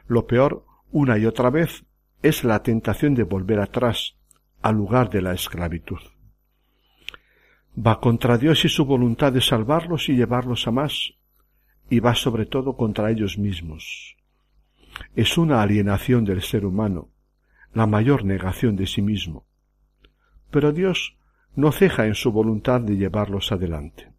[0.05, 1.83] Lo peor, una y otra vez,
[2.21, 4.15] es la tentación de volver atrás,
[4.61, 5.97] al lugar de la esclavitud.
[7.75, 11.15] Va contra Dios y su voluntad de salvarlos y llevarlos a más,
[11.89, 14.17] y va sobre todo contra ellos mismos.
[15.15, 17.09] Es una alienación del ser humano,
[17.73, 19.47] la mayor negación de sí mismo.
[20.51, 21.17] Pero Dios
[21.55, 24.11] no ceja en su voluntad de llevarlos adelante.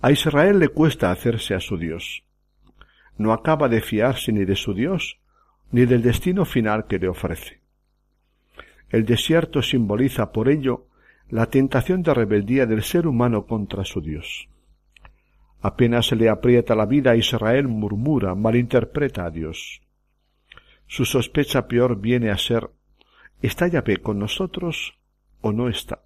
[0.00, 2.24] A Israel le cuesta hacerse a su Dios.
[3.16, 5.18] No acaba de fiarse ni de su Dios,
[5.72, 7.60] ni del destino final que le ofrece.
[8.90, 10.86] El desierto simboliza por ello
[11.28, 14.48] la tentación de rebeldía del ser humano contra su Dios.
[15.60, 19.82] Apenas se le aprieta la vida, Israel murmura, malinterpreta a Dios.
[20.86, 22.70] Su sospecha peor viene a ser
[23.42, 24.97] ¿Está Yahvé con nosotros
[25.40, 26.02] o no está?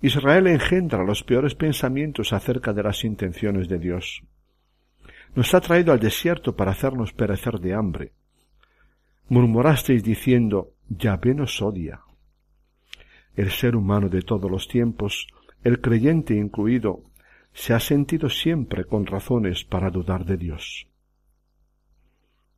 [0.00, 4.22] Israel engendra los peores pensamientos acerca de las intenciones de Dios.
[5.34, 8.12] Nos ha traído al desierto para hacernos perecer de hambre.
[9.28, 12.02] Murmurasteis diciendo Yahvé nos odia.
[13.34, 15.26] El ser humano de todos los tiempos,
[15.64, 17.04] el creyente incluido,
[17.54, 20.86] se ha sentido siempre con razones para dudar de Dios.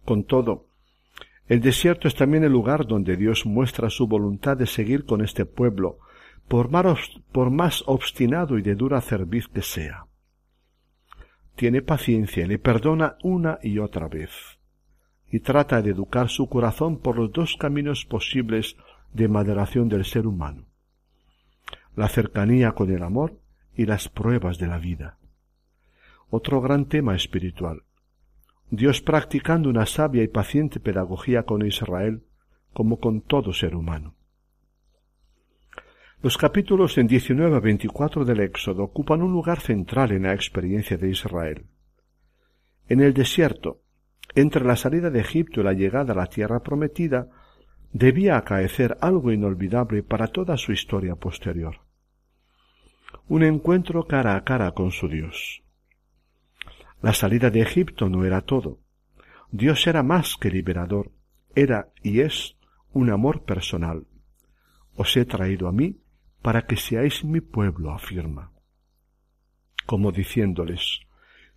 [0.04, 0.65] Con todo,
[1.48, 5.46] el desierto es también el lugar donde Dios muestra su voluntad de seguir con este
[5.46, 5.98] pueblo,
[6.48, 10.06] por más, obstinado y de dura cerviz que sea.
[11.54, 14.30] Tiene paciencia y le perdona una y otra vez,
[15.30, 18.76] y trata de educar su corazón por los dos caminos posibles
[19.12, 20.66] de maderación del ser humano
[21.96, 23.40] la cercanía con el amor
[23.74, 25.18] y las pruebas de la vida.
[26.28, 27.82] Otro gran tema espiritual.
[28.70, 32.22] Dios practicando una sabia y paciente pedagogía con Israel
[32.72, 34.14] como con todo ser humano.
[36.22, 40.96] Los capítulos en 19 a 24 del Éxodo ocupan un lugar central en la experiencia
[40.96, 41.66] de Israel.
[42.88, 43.82] En el desierto,
[44.34, 47.28] entre la salida de Egipto y la llegada a la tierra prometida,
[47.92, 51.86] debía acaecer algo inolvidable para toda su historia posterior
[53.28, 55.62] un encuentro cara a cara con su Dios.
[57.06, 58.80] La salida de Egipto no era todo.
[59.52, 61.12] Dios era más que liberador,
[61.54, 62.56] era y es
[62.90, 64.08] un amor personal.
[64.96, 66.00] Os he traído a mí
[66.42, 68.50] para que seáis mi pueblo, afirma.
[69.86, 70.98] Como diciéndoles,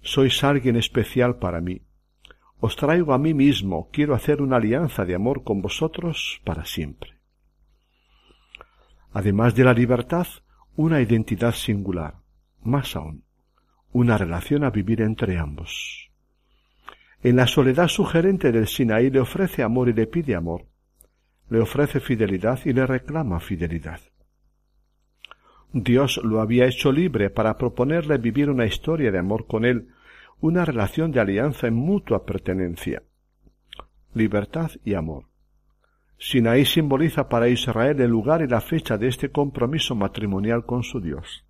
[0.02, 1.82] sois alguien especial para mí.
[2.60, 7.18] Os traigo a mí mismo, quiero hacer una alianza de amor con vosotros para siempre.
[9.14, 10.28] Además de la libertad,
[10.76, 12.22] una identidad singular,
[12.62, 13.24] más aún,
[13.92, 16.10] una relación a vivir entre ambos.
[17.22, 20.66] En la soledad sugerente del Sinaí le ofrece amor y le pide amor,
[21.50, 24.00] le ofrece fidelidad y le reclama fidelidad.
[25.74, 29.90] Dios lo había hecho libre para proponerle vivir una historia de amor con él,
[30.40, 33.04] una relación de alianza en mutua pertenencia.
[34.14, 35.26] Libertad y amor.
[36.18, 41.00] Sinaí simboliza para Israel el lugar y la fecha de este compromiso matrimonial con su
[41.00, 41.46] Dios.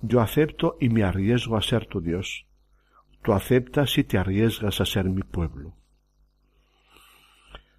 [0.00, 2.46] Yo acepto y me arriesgo a ser tu Dios.
[3.22, 5.74] Tú aceptas y te arriesgas a ser mi pueblo.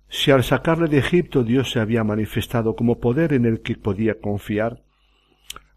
[0.09, 4.20] Si al sacarle de Egipto Dios se había manifestado como poder en el que podía
[4.20, 4.84] confiar,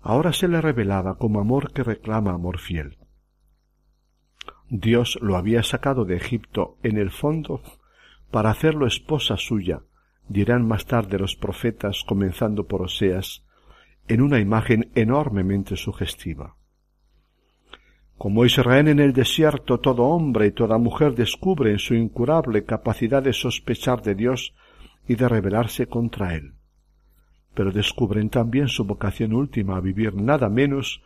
[0.01, 2.99] ahora se le revelaba como amor que reclama amor fiel.
[4.69, 7.63] Dios lo había sacado de Egipto en el fondo
[8.31, 9.83] para hacerlo esposa suya,
[10.29, 13.45] dirán más tarde los profetas, comenzando por Oseas,
[14.09, 16.57] en una imagen enormemente sugestiva.
[18.19, 23.33] Como Israel en el desierto, todo hombre y toda mujer descubren su incurable capacidad de
[23.33, 24.55] sospechar de Dios
[25.09, 26.55] y de rebelarse contra Él.
[27.55, 31.03] Pero descubren también su vocación última a vivir nada menos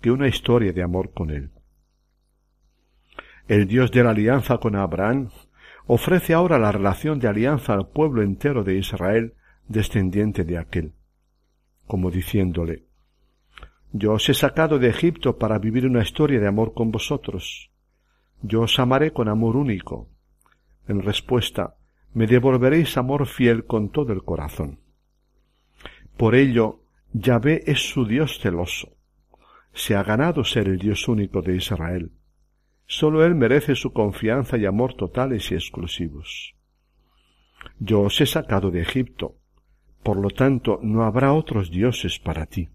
[0.00, 1.50] que una historia de amor con Él.
[3.48, 5.30] El Dios de la alianza con Abraham
[5.86, 9.34] ofrece ahora la relación de alianza al pueblo entero de Israel,
[9.66, 10.92] descendiente de aquel,
[11.90, 12.76] como diciéndole,
[13.92, 17.70] Yo os he sacado de Egipto para vivir una historia de amor con vosotros.
[18.42, 20.08] Yo os amaré con amor único.
[20.86, 21.74] En respuesta,
[22.14, 24.78] me devolveréis amor fiel con todo el corazón.
[26.16, 26.66] Por ello,
[27.12, 28.88] Yahvé es su Dios celoso.
[29.72, 32.12] Se ha ganado ser el Dios único de Israel
[32.92, 36.56] Sólo Él merece su confianza y amor totales y exclusivos.
[37.78, 39.36] Yo os he sacado de Egipto,
[40.02, 42.68] por lo tanto no habrá otros dioses para ti.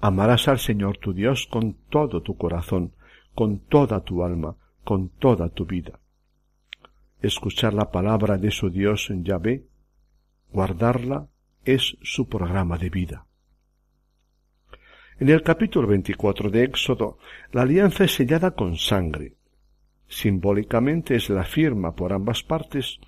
[0.00, 2.92] Amarás al Señor tu Dios con todo tu corazón,
[3.34, 6.00] con toda tu alma, con toda tu vida.
[7.22, 9.66] escuchar la palabra de su Dios Yahvé,
[10.52, 11.28] guardarla
[11.64, 13.26] es su programa de vida.
[15.18, 17.18] En el capítulo 24 de Éxodo,
[17.50, 19.34] la alianza es sellada con sangre.
[20.08, 23.00] Simbólicamente es la firma por ambas partes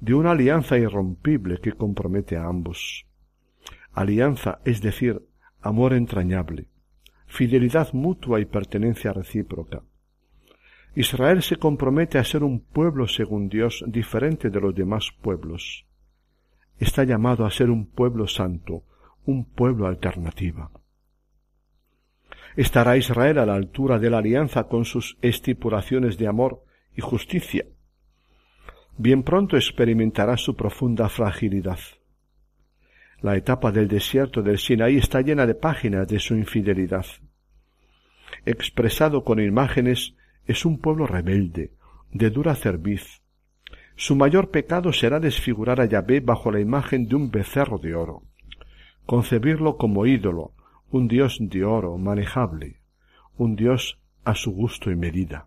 [0.00, 3.06] de una alianza irrompible que compromete a ambos.
[3.92, 5.22] Alianza, es decir,
[5.60, 6.68] amor entrañable,
[7.26, 9.82] fidelidad mutua y pertenencia recíproca.
[10.94, 15.84] Israel se compromete a ser un pueblo según Dios diferente de los demás pueblos.
[16.78, 18.84] Está llamado a ser un pueblo santo,
[19.24, 20.70] un pueblo alternativa.
[22.56, 26.64] ¿Estará Israel a la altura de la alianza con sus estipulaciones de amor
[26.96, 27.66] y justicia?
[29.00, 31.78] Bien pronto experimentará su profunda fragilidad.
[33.20, 37.06] La etapa del desierto del Sinaí está llena de páginas de su infidelidad.
[38.44, 41.70] Expresado con imágenes, es un pueblo rebelde,
[42.10, 43.22] de dura cerviz.
[43.94, 48.24] Su mayor pecado será desfigurar a Yahvé bajo la imagen de un becerro de oro,
[49.06, 50.54] concebirlo como ídolo,
[50.90, 52.80] un Dios de oro manejable,
[53.36, 55.46] un Dios a su gusto y medida.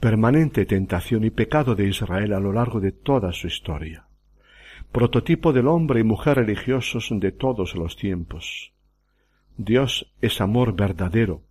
[0.00, 4.06] Permanente tentación y pecado de Israel a lo largo de toda su historia.
[4.92, 8.72] Prototipo del hombre y mujer religiosos de todos los tiempos.
[9.58, 11.42] Dios es amor verdadero.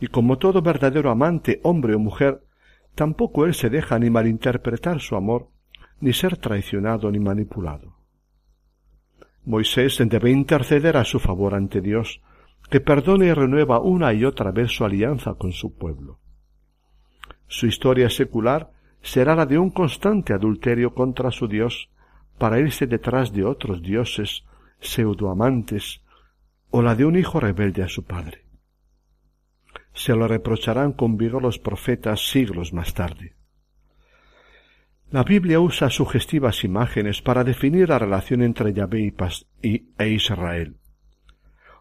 [0.00, 2.42] Y como todo verdadero amante, hombre o mujer,
[2.94, 5.48] tampoco él se deja ni malinterpretar su amor,
[6.00, 7.98] ni ser traicionado ni manipulado.
[9.44, 12.22] Moisés debe interceder a su favor ante Dios,
[12.70, 16.21] que perdone y renueva una y otra vez su alianza con su pueblo.
[17.52, 18.70] Su historia secular
[19.02, 21.90] será la de un constante adulterio contra su Dios
[22.38, 24.44] para irse detrás de otros dioses
[24.80, 26.00] pseudoamantes
[26.70, 28.46] o la de un hijo rebelde a su padre.
[29.92, 33.34] Se lo reprocharán con vigor los profetas siglos más tarde.
[35.10, 39.12] La Biblia usa sugestivas imágenes para definir la relación entre Yahvé
[39.60, 40.78] y, e Israel.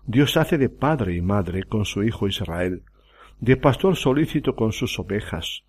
[0.06, 2.84] Dios hace de padre y madre con su hijo Israel,
[3.42, 5.64] de pastor solícito con sus ovejas,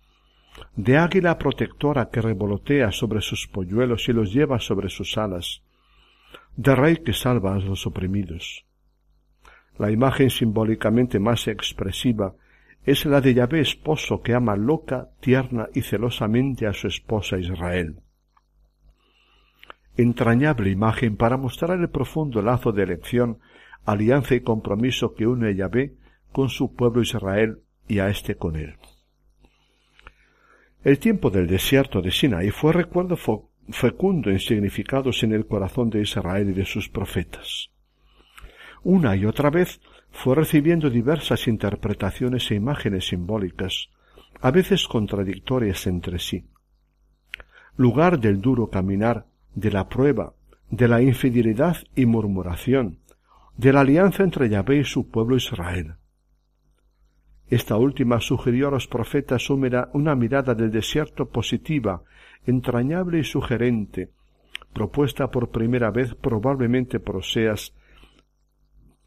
[0.75, 5.63] de águila protectora que revolotea sobre sus polluelos y los lleva sobre sus alas,
[6.55, 8.65] de rey que salva a los oprimidos.
[9.79, 12.35] La imagen simbólicamente más expresiva
[12.85, 17.95] es la de Yahvé esposo que ama loca, tierna y celosamente a su esposa Israel.
[19.97, 23.39] Entrañable imagen para mostrar el profundo lazo de elección,
[23.83, 26.02] alianza y compromiso que une Yahvé
[26.33, 28.75] con su pueblo Israel y a éste con él.
[30.83, 33.15] El tiempo del desierto de Sinaí fue recuerdo
[33.69, 37.69] fecundo en significados en el corazón de Israel y de sus profetas.
[38.83, 39.79] Una y otra vez
[40.11, 43.89] fue recibiendo diversas interpretaciones e imágenes simbólicas,
[44.41, 46.45] a veces contradictorias entre sí.
[47.77, 49.25] Lugar del duro caminar,
[49.55, 50.33] de la prueba,
[50.69, 52.99] de la infidelidad y murmuración,
[53.55, 55.95] de la alianza entre Yahvé y su pueblo Israel.
[57.49, 62.03] Esta última sugirió a los profetas una mirada del desierto positiva,
[62.45, 64.09] entrañable y sugerente,
[64.73, 67.73] propuesta por primera vez probablemente por Oseas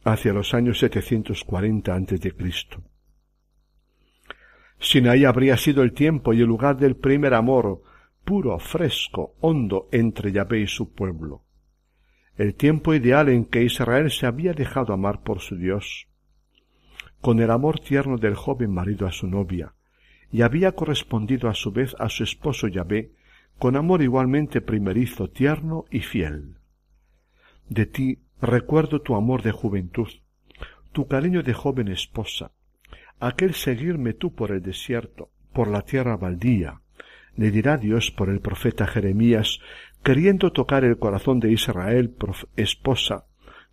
[0.05, 2.34] hacia los años 740 a.C.
[4.78, 7.82] Sinaí habría sido el tiempo y el lugar del primer amor,
[8.24, 11.43] puro, fresco, hondo entre Yahvé y su pueblo.
[12.37, 16.07] El tiempo ideal en que Israel se había dejado amar por su Dios,
[17.26, 19.74] con el amor tierno del joven marido a su novia,
[20.30, 23.10] y había correspondido a su vez a su esposo Yahvé
[23.58, 26.58] con amor igualmente primerizo, tierno y fiel.
[27.68, 30.06] De ti Recuerdo tu amor de juventud,
[30.92, 32.52] tu cariño de joven esposa,
[33.18, 36.80] aquel seguirme tú por el desierto, por la tierra baldía,
[37.34, 39.58] le dirá Dios por el profeta Jeremías,
[40.04, 42.14] queriendo tocar el corazón de Israel,
[42.54, 43.24] esposa,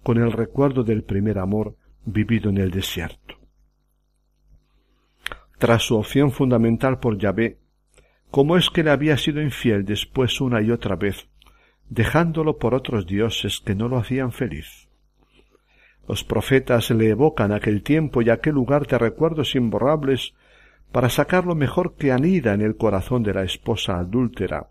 [0.01, 3.42] con el recuerdo del primer amor vivido en el desierto.
[5.57, 7.59] Tras su opción fundamental por Yahvé,
[8.31, 11.27] ¿cómo es que le había sido infiel después una y otra vez,
[11.89, 14.89] dejándolo por otros dioses que no lo hacían feliz.
[16.07, 20.33] Los profetas le evocan aquel tiempo y aquel lugar de recuerdos imborrables
[20.91, 24.69] para sacar lo mejor que anida en el corazón de la esposa adúltera,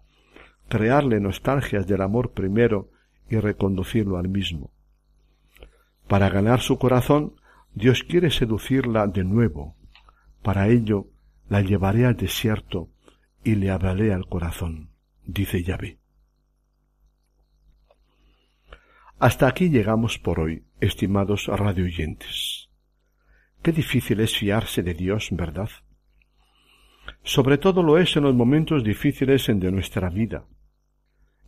[0.69, 2.91] crearle nostalgias del amor primero
[3.31, 4.71] y reconducirlo al mismo.
[6.09, 7.35] Para ganar su corazón,
[7.75, 9.75] Dios quiere seducirla de nuevo.
[10.43, 11.07] Para ello,
[11.49, 12.91] la llevaré al desierto
[13.45, 14.91] y le hablaré al corazón,
[15.25, 15.99] dice Yahvé.
[19.19, 22.69] Hasta aquí llegamos por hoy, estimados radioyentes.
[23.63, 25.71] Qué difícil es fiarse de Dios, ¿verdad?
[27.23, 30.45] Sobre todo lo es en los momentos difíciles de nuestra vida.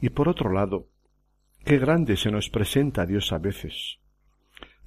[0.01, 0.89] Y por otro lado,
[1.65, 3.99] qué grande se nos presenta Dios a veces,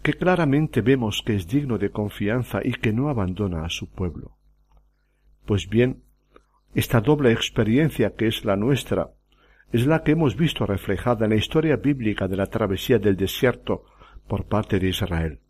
[0.08, 4.38] que claramente vemos que es digno de confianza y que no abandona a su pueblo.
[5.46, 6.02] Pues bien,
[6.74, 9.12] esta doble experiencia que es la nuestra
[9.74, 13.84] es la que hemos visto reflejada en la historia bíblica de la travesía del desierto
[14.30, 15.42] por parte de Israel.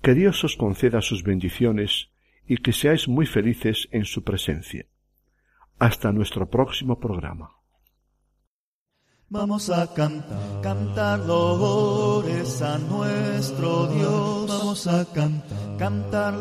[0.00, 2.08] Que Dios os conceda sus bendiciones
[2.46, 4.86] y que seáis muy felices en su presencia.
[5.78, 7.50] Hasta nuestro próximo programa.
[9.28, 11.26] Vamos a cantar, cantar
[12.62, 14.46] a nuestro Dios.
[14.46, 16.34] Vamos a cantar, cantar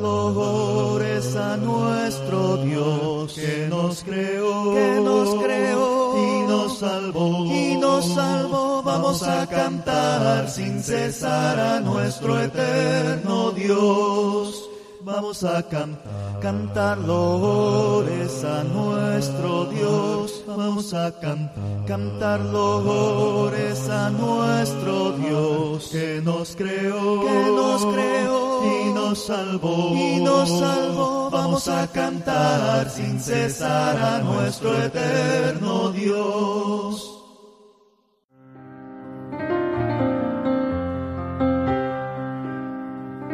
[1.35, 8.83] a nuestro Dios que nos creó, que nos creó y nos salvó, y nos salvó.
[8.83, 14.74] Vamos a cantar sin cesar a nuestro eterno Dios.
[15.05, 20.43] Vamos a cantar, cantar lores a nuestro Dios.
[20.47, 28.93] Vamos a cantar, cantar lores a nuestro Dios que nos creó, que nos creó y
[28.95, 31.29] nos salvó, y nos salvó.
[31.29, 37.11] Vamos a cantar sin cesar a nuestro eterno Dios.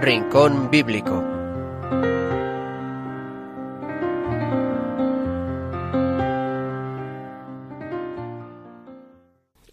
[0.01, 1.30] Rincón Bíblico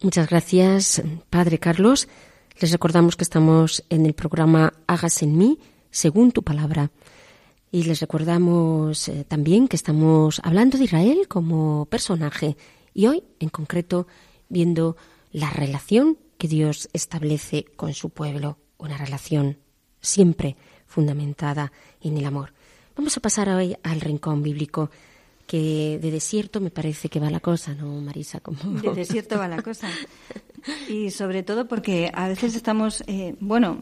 [0.09, 2.07] Muchas gracias, Padre Carlos.
[2.59, 5.59] Les recordamos que estamos en el programa Hagas en mí,
[5.91, 6.89] según tu palabra.
[7.71, 12.57] Y les recordamos eh, también que estamos hablando de Israel como personaje
[12.91, 14.07] y hoy, en concreto,
[14.47, 14.97] viendo
[15.31, 19.59] la relación que Dios establece con su pueblo, una relación
[20.01, 20.57] siempre
[20.87, 22.53] fundamentada en el amor.
[22.95, 24.89] Vamos a pasar hoy al rincón bíblico
[25.49, 28.39] que de desierto me parece que va la cosa, ¿no, Marisa?
[28.39, 28.79] Como...
[28.81, 29.89] De desierto va la cosa.
[30.87, 33.79] Y sobre todo porque a veces estamos, eh, bueno,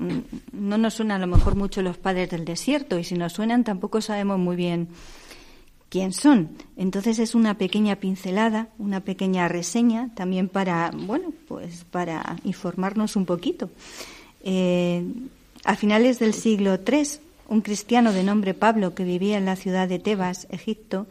[0.54, 3.66] no nos suenan a lo mejor mucho los padres del desierto y si nos suenan
[3.66, 4.88] tampoco sabemos muy bien
[5.90, 6.52] quién son.
[6.78, 13.26] Entonces es una pequeña pincelada, una pequeña reseña también para, bueno, pues para informarnos un
[13.26, 13.70] poquito.
[14.42, 15.04] Eh,
[15.66, 17.08] a finales del siglo III,
[17.50, 21.08] un cristiano de nombre Pablo que vivía en la ciudad de Tebas, Egipto,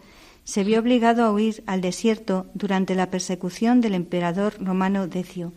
[0.47, 5.53] se vio obligado a huir al desierto durante la persecución del emperador romano Decio.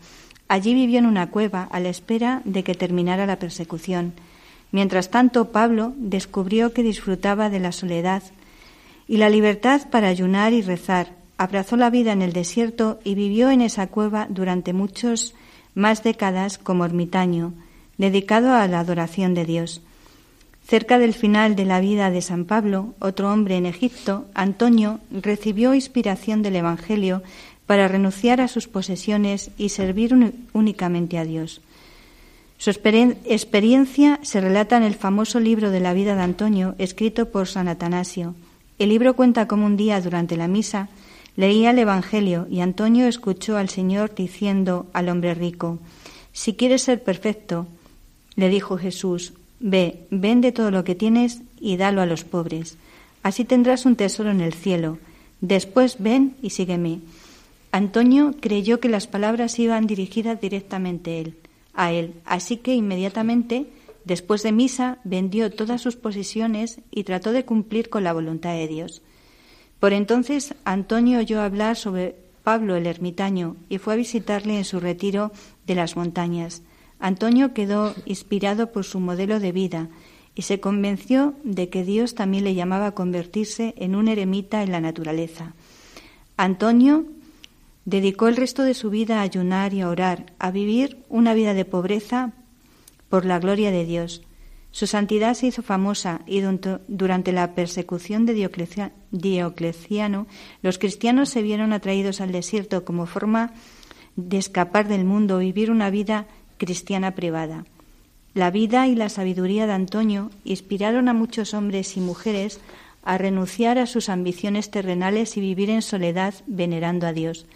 [0.47, 4.13] Allí vivió en una cueva a la espera de que terminara la persecución.
[4.71, 8.23] Mientras tanto, Pablo descubrió que disfrutaba de la soledad
[9.07, 11.13] y la libertad para ayunar y rezar.
[11.37, 15.35] Abrazó la vida en el desierto y vivió en esa cueva durante muchos
[15.75, 17.53] más décadas como ermitaño,
[17.99, 19.83] dedicado a la adoración de Dios.
[20.69, 25.73] Cerca del final de la vida de San Pablo, otro hombre en Egipto, Antonio, recibió
[25.73, 27.23] inspiración del Evangelio
[27.65, 30.15] para renunciar a sus posesiones y servir
[30.53, 31.61] únicamente a Dios.
[32.59, 37.47] Su experiencia se relata en el famoso libro de la vida de Antonio, escrito por
[37.47, 38.35] San Atanasio.
[38.77, 40.87] El libro cuenta cómo un día durante la misa
[41.35, 45.79] leía el Evangelio y Antonio escuchó al Señor diciendo al hombre rico,
[46.31, 47.65] Si quieres ser perfecto,
[48.35, 52.77] le dijo Jesús, Ve, vende todo lo que tienes y dalo a los pobres.
[53.23, 54.97] Así tendrás un tesoro en el cielo.
[55.41, 56.99] Después ven y sígueme.
[57.71, 61.35] Antonio creyó que las palabras iban dirigidas directamente él,
[61.73, 63.67] a él, así que inmediatamente,
[64.05, 68.67] después de misa, vendió todas sus posesiones y trató de cumplir con la voluntad de
[68.67, 69.03] Dios.
[69.79, 74.79] Por entonces Antonio oyó hablar sobre Pablo el ermitaño y fue a visitarle en su
[74.79, 75.31] retiro
[75.67, 76.63] de las montañas.
[76.99, 79.89] Antonio quedó inspirado por su modelo de vida
[80.35, 84.71] y se convenció de que Dios también le llamaba a convertirse en un eremita en
[84.71, 85.53] la naturaleza.
[86.37, 87.05] Antonio
[87.85, 91.53] dedicó el resto de su vida a ayunar y a orar, a vivir una vida
[91.53, 92.33] de pobreza
[93.09, 94.21] por la gloria de Dios.
[94.71, 96.41] Su santidad se hizo famosa y
[96.87, 98.49] durante la persecución de
[99.11, 100.27] Diocleciano
[100.61, 103.51] los cristianos se vieron atraídos al desierto como forma
[104.15, 106.27] de escapar del mundo, vivir una vida
[106.59, 107.65] cristiana privada.
[108.35, 112.59] La vida y la sabiduría de Antonio inspiraron a muchos hombres y mujeres
[113.03, 117.47] a renunciar a sus ambiciones terrenales y vivir en soledad venerando a Dios.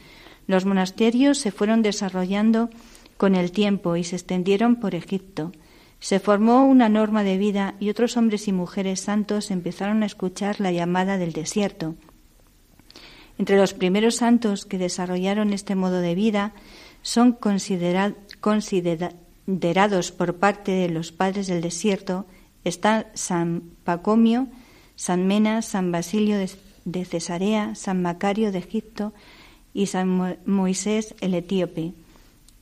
[0.47, 2.71] Los monasterios se fueron desarrollando
[3.17, 5.51] con el tiempo y se extendieron por Egipto.
[5.99, 10.59] Se formó una norma de vida y otros hombres y mujeres santos empezaron a escuchar
[10.59, 11.95] la llamada del desierto.
[13.37, 16.53] Entre los primeros santos que desarrollaron este modo de vida
[17.03, 17.33] son
[18.43, 22.25] considerados por parte de los padres del desierto
[22.65, 24.47] están San Pacomio,
[24.97, 26.37] San Menas, San Basilio
[26.83, 29.13] de Cesarea, San Macario de Egipto
[29.73, 31.93] y San Moisés el etíope.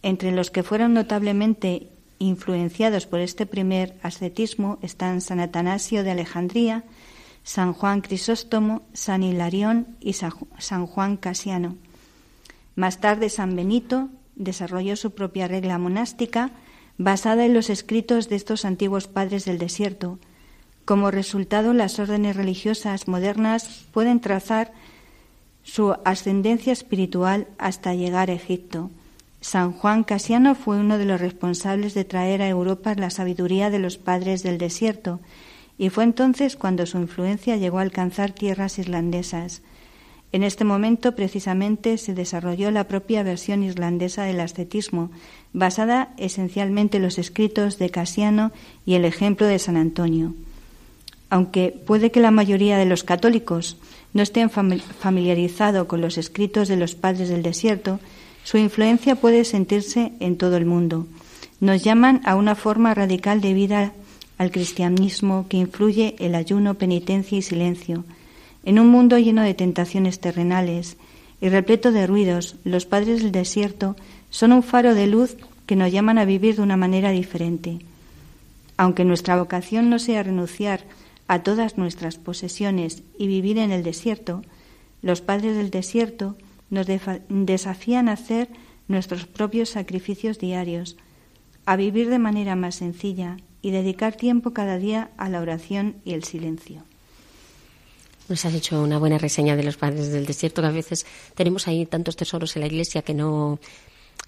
[0.04, 1.88] Entre los que fueron notablemente
[2.20, 6.84] influenciados por este primer ascetismo están San Atanasio de Alejandría,
[7.44, 11.76] San Juan Crisóstomo, San Hilarión y San Juan Casiano.
[12.76, 14.10] Más tarde San Benito
[14.44, 16.52] desarrolló su propia regla monástica
[16.98, 20.20] basada en los escritos de estos antiguos padres del desierto.
[20.86, 24.74] Como resultado, las órdenes religiosas modernas pueden trazar
[25.64, 28.90] su ascendencia espiritual hasta llegar a Egipto.
[29.42, 33.80] San Juan Casiano fue uno de los responsables de traer a Europa la sabiduría de
[33.80, 35.20] los padres del desierto,
[35.78, 39.64] y fue entonces cuando su influencia llegó a alcanzar tierras irlandesas.
[40.34, 45.12] En este momento, precisamente, se desarrolló la propia versión irlandesa del ascetismo,
[45.52, 48.52] basada esencialmente en los escritos de Casiano
[48.86, 50.34] y el ejemplo de San Antonio.
[51.30, 53.78] Aunque puede que la mayoría de los católicos
[54.14, 58.00] no estén familiarizados con los escritos de los padres del desierto,
[58.44, 61.08] su influencia puede sentirse en todo el mundo.
[61.60, 63.94] Nos llaman a una forma radical de vida
[64.38, 68.04] al cristianismo que influye el ayuno, penitencia y silencio.
[68.64, 70.98] En un mundo lleno de tentaciones terrenales
[71.42, 73.96] y repleto de ruidos, los padres del desierto
[74.30, 77.80] son un faro de luz que nos llaman a vivir de una manera diferente.
[78.78, 80.82] Aunque nuestra vocación no sea renunciar
[81.28, 84.44] a todas nuestras posesiones y vivir en el desierto,
[85.02, 86.36] los padres del desierto
[86.70, 86.88] nos
[87.30, 88.50] desafían a hacer
[88.88, 90.98] nuestros propios sacrificios diarios,
[91.66, 96.14] a vivir de manera más sencilla y dedicar tiempo cada día a la oración y
[96.14, 96.84] el silencio.
[98.32, 101.06] Nos has hecho una buena reseña de los padres del desierto, que a veces
[101.36, 103.60] tenemos ahí tantos tesoros en la iglesia que no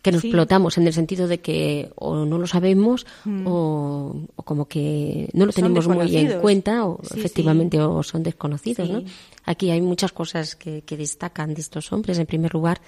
[0.01, 3.45] que nos explotamos en el sentido de que o no lo sabemos mm.
[3.47, 9.03] o, como que no lo tenemos muy en cuenta o efectivamente o son desconocidos, ¿no?
[9.45, 12.19] Aquí hay muchas cosas que, que, destacan de estos hombres.
[12.19, 12.81] En primer lugar,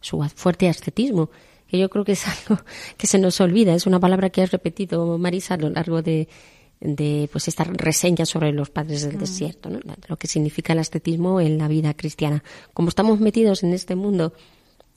[0.00, 1.30] su fuerte ascetismo,
[1.66, 2.62] que yo creo que es algo
[2.96, 3.74] que se nos olvida.
[3.74, 6.28] Es una palabra que has repetido, Marisa, a lo largo de,
[6.82, 9.80] de pues esta reseña sobre los padres del desierto, ¿no?
[10.08, 12.42] lo que significa el ascetismo en la vida cristiana.
[12.74, 14.32] Como estamos metidos en este mundo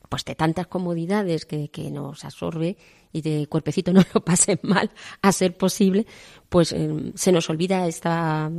[0.09, 2.77] pues de tantas comodidades que, que, nos absorbe
[3.11, 4.89] y de cuerpecito no lo pasen mal
[5.21, 6.07] a ser posible,
[6.49, 8.51] pues eh, se nos olvida esta,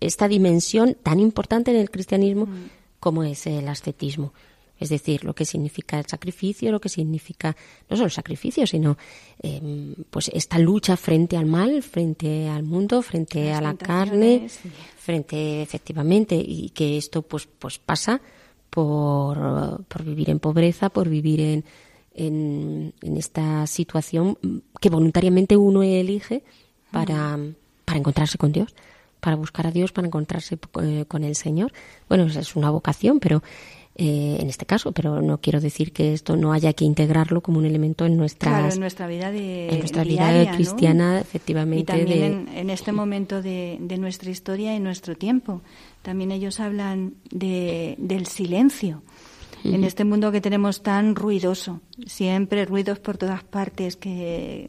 [0.00, 2.70] esta dimensión tan importante en el cristianismo mm.
[2.98, 4.32] como es el ascetismo.
[4.78, 7.56] Es decir, lo que significa el sacrificio, lo que significa
[7.88, 8.98] no solo el sacrificio, sino
[9.42, 14.48] eh, pues esta lucha frente al mal, frente al mundo, frente a la carne,
[14.96, 18.20] frente efectivamente, y que esto pues, pues pasa
[18.68, 21.64] por, por vivir en pobreza, por vivir en,
[22.14, 24.36] en, en, esta situación
[24.80, 26.42] que voluntariamente uno elige
[26.90, 27.38] para,
[27.86, 28.74] para encontrarse con Dios,
[29.20, 31.72] para buscar a Dios, para encontrarse eh, con el Señor.
[32.08, 33.42] Bueno, es una vocación, pero
[33.98, 37.58] eh, en este caso, pero no quiero decir que esto no haya que integrarlo como
[37.58, 41.80] un elemento en, nuestra en nuestra vida de en nuestra vida cristiana, efectivamente.
[41.80, 45.62] Y también en, este momento de, de, nuestra historia y nuestro tiempo.
[46.02, 49.02] También ellos hablan de, del silencio.
[49.64, 54.68] En este mundo que tenemos tan ruidoso, siempre ruidos por todas partes, que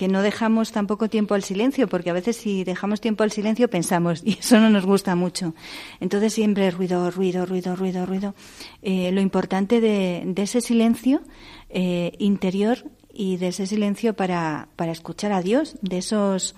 [0.00, 3.68] que no dejamos tampoco tiempo al silencio, porque a veces si dejamos tiempo al silencio
[3.68, 5.52] pensamos, y eso no nos gusta mucho.
[6.00, 8.34] Entonces siempre ruido, ruido, ruido, ruido, ruido.
[8.80, 11.20] Eh, lo importante de, ese silencio
[11.68, 12.78] eh, interior
[13.12, 16.54] y de ese silencio para, para escuchar a Dios, de esos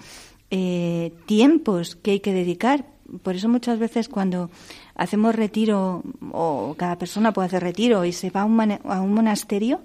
[0.52, 2.86] eh, tiempos que hay que dedicar.
[3.24, 4.50] Por eso muchas veces cuando
[4.94, 9.12] hacemos retiro, o cada persona puede hacer retiro y se va a un, a un
[9.12, 9.80] monasterio,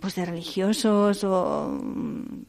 [0.00, 2.44] pues de religiosos o mm,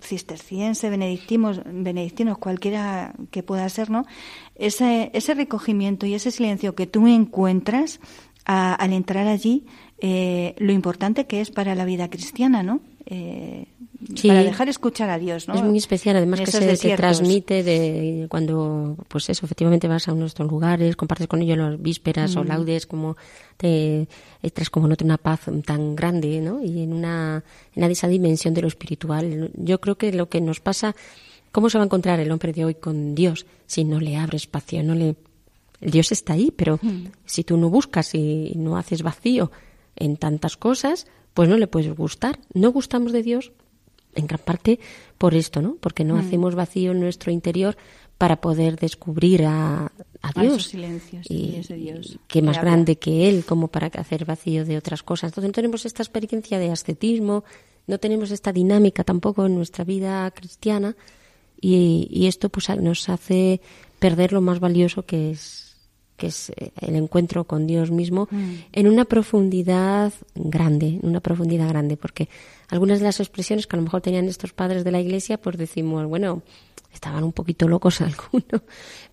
[0.00, 4.06] cisterciense, benedictinos, benedictinos, cualquiera que pueda ser, ¿no?
[4.54, 8.00] Ese, ese recogimiento y ese silencio que tú encuentras
[8.44, 9.66] al entrar allí,
[9.98, 12.80] eh, lo importante que es para la vida cristiana, ¿no?
[13.12, 13.66] Eh,
[14.22, 15.54] para dejar escuchar a Dios, ¿no?
[15.54, 20.22] Es muy especial, además que se, transmite de cuando, pues eso, efectivamente vas a uno
[20.22, 22.46] de estos lugares, compartes con ellos las vísperas o mm.
[22.46, 23.16] laudes, como
[23.56, 24.06] te
[24.40, 26.62] entras como una paz tan grande, ¿no?
[26.62, 27.42] Y en una,
[27.74, 29.50] en esa dimensión de lo espiritual.
[29.56, 30.94] Yo creo que lo que nos pasa,
[31.50, 34.36] ¿cómo se va a encontrar el hombre de hoy con Dios si no le abre
[34.36, 35.16] espacio, no le...
[35.80, 37.06] Dios está ahí, pero mm.
[37.24, 39.50] si tú no buscas y no haces vacío
[39.96, 41.06] en tantas cosas,
[41.40, 42.38] pues no le puedes gustar.
[42.52, 43.52] No gustamos de Dios
[44.14, 44.78] en gran parte
[45.16, 45.78] por esto, ¿no?
[45.80, 46.18] Porque no mm.
[46.18, 47.78] hacemos vacío en nuestro interior
[48.18, 49.90] para poder descubrir a,
[50.38, 50.66] Dios.
[50.66, 55.02] silencios y, ese Dios que más grande que Él, como para hacer vacío de otras
[55.02, 55.30] cosas.
[55.30, 57.44] Entonces no tenemos esta experiencia de ascetismo,
[57.86, 60.94] no tenemos esta dinámica tampoco en nuestra vida cristiana
[61.58, 63.62] Y, y esto pues nos hace
[63.98, 65.69] perder lo más valioso que es
[66.20, 68.52] que es eh, el encuentro con Dios mismo, Mm.
[68.72, 72.28] en una profundidad grande, en una profundidad grande, porque
[72.68, 75.56] algunas de las expresiones que a lo mejor tenían estos padres de la iglesia, pues
[75.56, 76.42] decimos, bueno,
[76.92, 78.62] estaban un poquito locos algunos,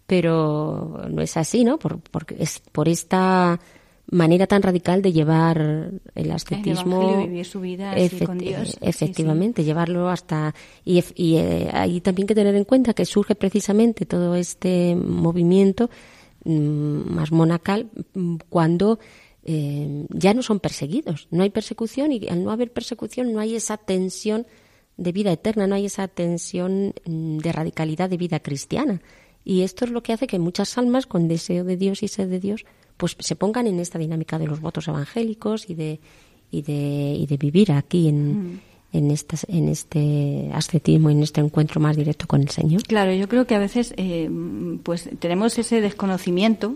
[0.06, 1.80] pero no es así, ¿no?
[1.80, 3.60] Por, porque es por esta
[4.10, 8.70] manera tan radical de llevar el ascetismo vivir su vida así con Dios.
[8.70, 10.54] Sí, efectivamente llevarlo hasta
[10.86, 15.90] y, y eh, hay también que tener en cuenta que surge precisamente todo este movimiento
[16.48, 19.00] más monacal mm, cuando
[19.44, 23.56] eh, ya no son perseguidos no hay persecución y al no haber persecución no hay
[23.56, 24.48] esa tensión
[24.98, 29.02] de vida eterna no hay esa tensión mm, de radicalidad de vida cristiana.
[29.44, 32.28] Y esto es lo que hace que muchas almas con deseo de Dios y sed
[32.28, 32.66] de Dios
[32.98, 36.00] pues se pongan en esta dinámica de los votos evangélicos y de
[36.50, 38.62] y de, y de vivir aquí en,
[38.98, 42.84] en, en este ascetismo, en este encuentro más directo con el Señor.
[42.84, 44.30] Claro, yo creo que a veces eh,
[44.84, 46.76] pues tenemos ese desconocimiento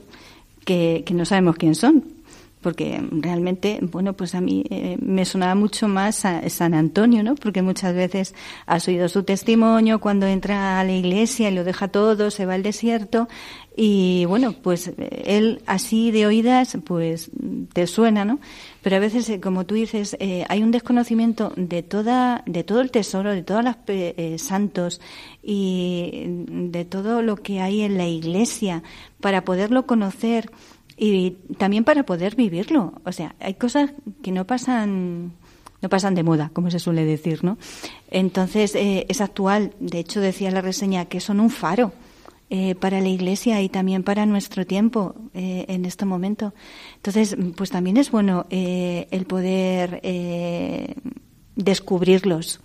[0.66, 2.21] que, que no sabemos quién son.
[2.62, 7.36] Porque realmente, bueno, pues a mí eh, me sonaba mucho más a San Antonio, ¿no?
[7.36, 8.36] Porque muchas veces
[8.66, 12.54] has oído su testimonio cuando entra a la iglesia y lo deja todo, se va
[12.54, 13.28] al desierto
[13.76, 17.32] y bueno, pues eh, él así de oídas, pues
[17.74, 18.40] te suena, ¿no?
[18.82, 22.82] Pero a veces, eh, como tú dices, eh, hay un desconocimiento de toda, de todo
[22.82, 25.02] el tesoro, de todos los eh, santos
[25.44, 28.84] y de todo lo que hay en la iglesia
[29.20, 30.52] para poderlo conocer
[31.04, 32.94] y también para poder vivirlo.
[33.06, 33.90] O sea, hay cosas
[34.22, 35.34] que no pasan
[35.82, 37.58] no pasan de moda, como se suele decir, ¿no?
[38.12, 39.74] Entonces, eh, es actual.
[39.80, 41.92] De hecho, decía la reseña que son un faro
[42.52, 46.54] eh, para la Iglesia y también para nuestro tiempo eh, en este momento.
[46.98, 50.94] Entonces, pues también es bueno eh, el poder eh,
[51.56, 52.60] descubrirlos.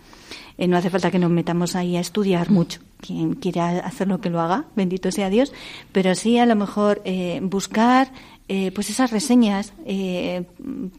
[0.58, 2.80] Eh, no hace falta que nos metamos ahí a estudiar mucho.
[3.00, 5.52] Quien quiera hacerlo que lo haga, bendito sea Dios.
[5.92, 8.10] Pero sí, a lo mejor eh, buscar
[8.48, 10.44] eh, pues esas reseñas eh,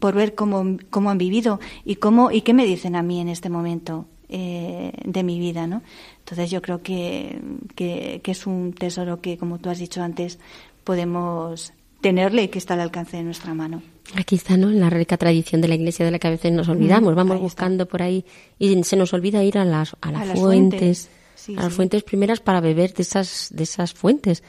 [0.00, 3.28] por ver cómo, cómo han vivido y cómo y qué me dicen a mí en
[3.28, 5.82] este momento eh, de mi vida, ¿no?
[6.18, 7.40] Entonces yo creo que,
[7.74, 10.38] que, que es un tesoro que, como tú has dicho antes,
[10.84, 13.82] podemos tenerle que está al alcance de nuestra mano.
[14.14, 14.70] Aquí está, ¿no?
[14.70, 17.12] En la rica tradición de la Iglesia de la que a veces nos olvidamos.
[17.12, 17.42] Mm, Vamos ahí está.
[17.44, 18.24] buscando por ahí
[18.58, 21.10] y se nos olvida ir a las, a las, A las fuentes, fuentes.
[21.34, 21.76] Sí, a las sí.
[21.76, 24.42] fuentes primeras para beber de esas, de esas fuentes.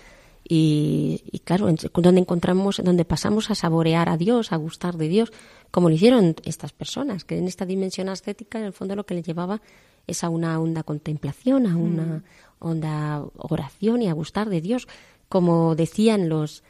[0.47, 5.31] Y, y claro, donde encontramos, donde pasamos a saborear a Dios, a gustar de Dios,
[5.69, 9.13] como lo hicieron estas personas, que en esta dimensión ascética, en el fondo lo que
[9.13, 9.61] les llevaba
[10.07, 12.23] es a una honda contemplación, a una
[12.57, 14.87] honda oración y a gustar de Dios,
[15.27, 16.63] como decían los,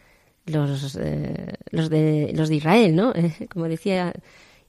[0.50, 3.12] los, eh, los, de, los de Israel, ¿no?
[3.16, 4.14] Eh, como decía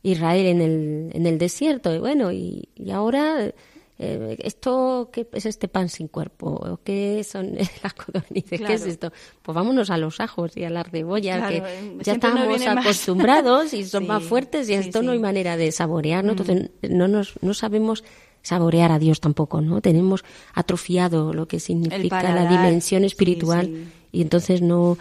[0.03, 1.95] Israel en el, en el desierto.
[1.95, 3.53] Y bueno, y, y ahora,
[3.99, 6.47] eh, ¿esto qué es este pan sin cuerpo?
[6.51, 7.53] ¿O ¿Qué son
[7.83, 8.51] las codornices?
[8.51, 8.75] ¿Qué Claro.
[8.75, 9.13] es esto?
[9.43, 12.67] Pues vámonos a los ajos y a las cebollas, Claro, que eh, ya estamos más.
[12.79, 15.19] acostumbrados y son Sí, más fuertes y sí, esto no sí.
[15.19, 15.19] Mm.
[15.19, 16.31] hay manera de saborear, ¿no?
[16.33, 18.05] Entonces no, nos, no sabemos
[18.43, 19.83] saborear a Dios tampoco, ¿no?
[19.83, 20.25] Tenemos
[20.55, 24.99] atrofiado lo que significa la dimensión espiritual y entonces no mm,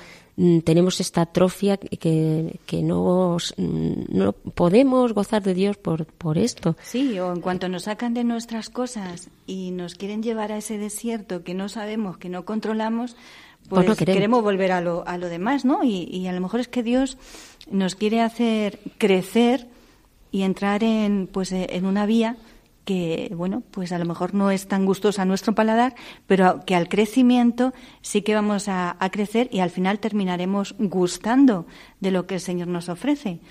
[0.63, 6.75] tenemos esta atrofia que, que no, mm, no podemos gozar de Dios por, por esto.
[6.81, 10.77] Sí, o en cuanto nos sacan de nuestras cosas y nos quieren llevar a ese
[10.77, 13.15] desierto que no sabemos, que no controlamos,
[13.67, 14.15] Pues pues, no queremos.
[14.17, 15.83] queremos volver a lo, a lo demás, ¿no?
[15.83, 17.17] Y, y a lo mejor es que Dios
[17.69, 19.67] nos quiere hacer crecer
[20.31, 22.37] y entrar en, pues, eh, en una vía
[22.89, 25.93] que, bueno, pues a lo mejor no es tan gustosa a nuestro paladar,
[26.25, 27.71] pero que al crecimiento
[28.01, 31.67] sí que vamos a, crecer y al final terminaremos gustando
[31.99, 33.41] de lo que el Señor nos ofrece.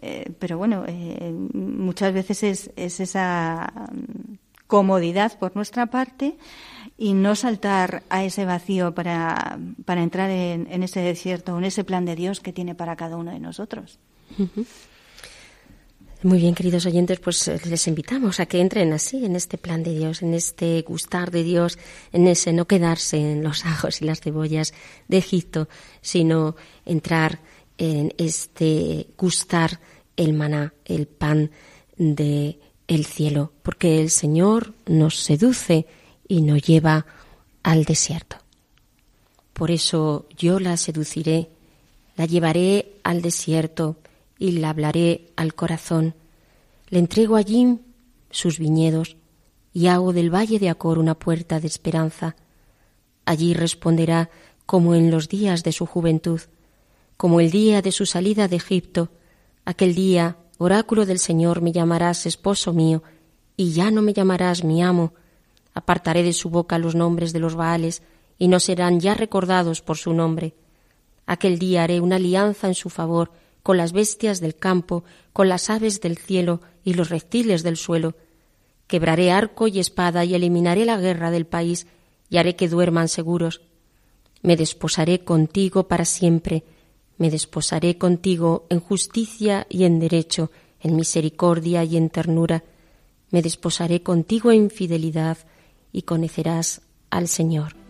[0.00, 4.34] Eh, pero bueno, eh, muchas veces es, es esa mm,
[4.68, 6.36] comodidad por nuestra parte
[6.96, 11.82] y no saltar a ese vacío para, para entrar en, en ese desierto, en ese
[11.82, 13.98] plan de Dios que tiene para cada uno de nosotros.
[16.24, 19.82] Muy bien, queridos oyentes, pues eh, les invitamos a que entren así en este plan
[19.82, 21.80] de Dios, en este gustar de Dios,
[22.12, 24.72] en ese no quedarse en los ajos y las cebollas
[25.08, 25.68] de Egipto,
[26.00, 26.54] sino
[26.86, 27.40] entrar
[27.76, 29.80] en este gustar
[30.16, 31.50] el maná, el pan
[31.96, 35.86] de el cielo, porque el Señor nos seduce
[36.28, 37.04] y nos lleva
[37.64, 38.36] al desierto.
[39.54, 41.48] Por eso yo la seduciré,
[42.16, 43.96] la llevaré al desierto
[44.42, 46.16] y la hablaré al corazón.
[46.88, 47.78] Le entrego allí
[48.32, 49.16] sus viñedos
[49.72, 52.34] y hago del valle de Acor una puerta de esperanza.
[53.24, 54.30] Allí responderá
[54.66, 56.40] como en los días de su juventud,
[57.16, 59.10] como el día de su salida de Egipto.
[59.64, 63.04] Aquel día, oráculo del Señor, me llamarás esposo mío,
[63.56, 65.14] y ya no me llamarás mi amo.
[65.72, 68.02] Apartaré de su boca los nombres de los Baales,
[68.38, 70.56] y no serán ya recordados por su nombre.
[71.26, 73.30] Aquel día haré una alianza en su favor
[73.62, 78.14] con las bestias del campo, con las aves del cielo y los reptiles del suelo.
[78.86, 81.86] Quebraré arco y espada y eliminaré la guerra del país
[82.28, 83.62] y haré que duerman seguros.
[84.42, 86.64] Me desposaré contigo para siempre,
[87.16, 90.50] me desposaré contigo en justicia y en derecho,
[90.80, 92.64] en misericordia y en ternura.
[93.30, 95.38] Me desposaré contigo en fidelidad
[95.92, 97.81] y conocerás al Señor.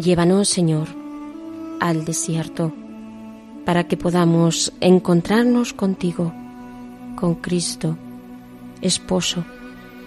[0.00, 0.88] Llévanos, Señor,
[1.78, 2.72] al desierto,
[3.66, 6.32] para que podamos encontrarnos contigo,
[7.16, 7.98] con Cristo,
[8.80, 9.44] esposo,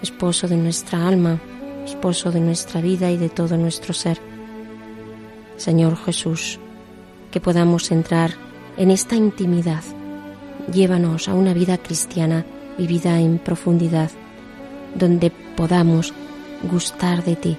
[0.01, 1.39] esposo de nuestra alma,
[1.85, 4.19] esposo de nuestra vida y de todo nuestro ser.
[5.57, 6.57] Señor Jesús,
[7.29, 8.31] que podamos entrar
[8.77, 9.83] en esta intimidad.
[10.73, 12.47] Llévanos a una vida cristiana
[12.79, 14.09] vivida en profundidad,
[14.95, 16.15] donde podamos
[16.63, 17.57] gustar de ti,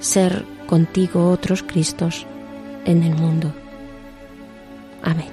[0.00, 2.26] ser contigo otros Cristos
[2.84, 3.52] en el mundo.
[5.02, 5.26] Amén.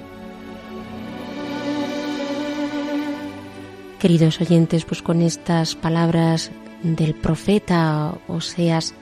[4.00, 6.50] Queridos oyentes, pues con estas palabras
[6.82, 8.94] del profeta Oseas,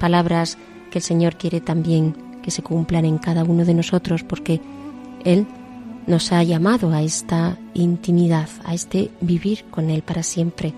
[0.00, 0.58] palabras
[0.90, 4.60] que el Señor quiere también que se cumplan en cada uno de nosotros, porque
[5.24, 5.46] Él
[6.06, 10.72] nos ha llamado a esta intimidad, a este vivir con Él para siempre.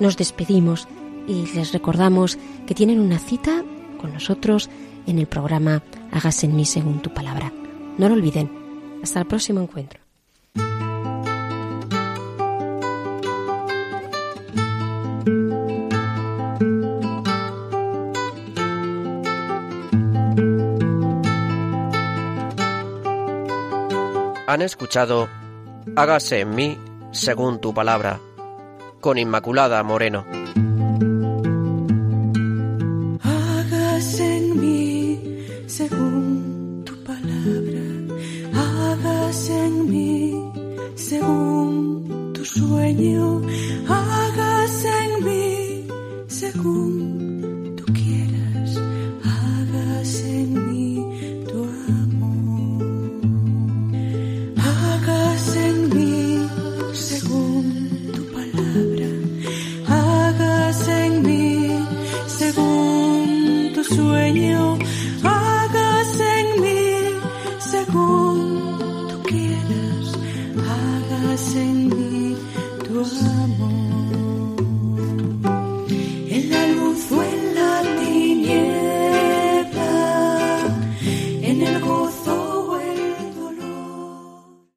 [0.00, 0.88] Nos despedimos
[1.26, 3.64] y les recordamos que tienen una cita
[4.04, 4.68] con nosotros
[5.06, 5.82] en el programa
[6.12, 7.50] Hágase en mí según tu palabra.
[7.96, 8.50] No lo olviden.
[9.02, 9.98] Hasta el próximo encuentro.
[24.46, 25.30] Han escuchado
[25.96, 26.78] Hágase en mí
[27.10, 28.20] según tu palabra,
[29.00, 30.43] con Inmaculada Moreno.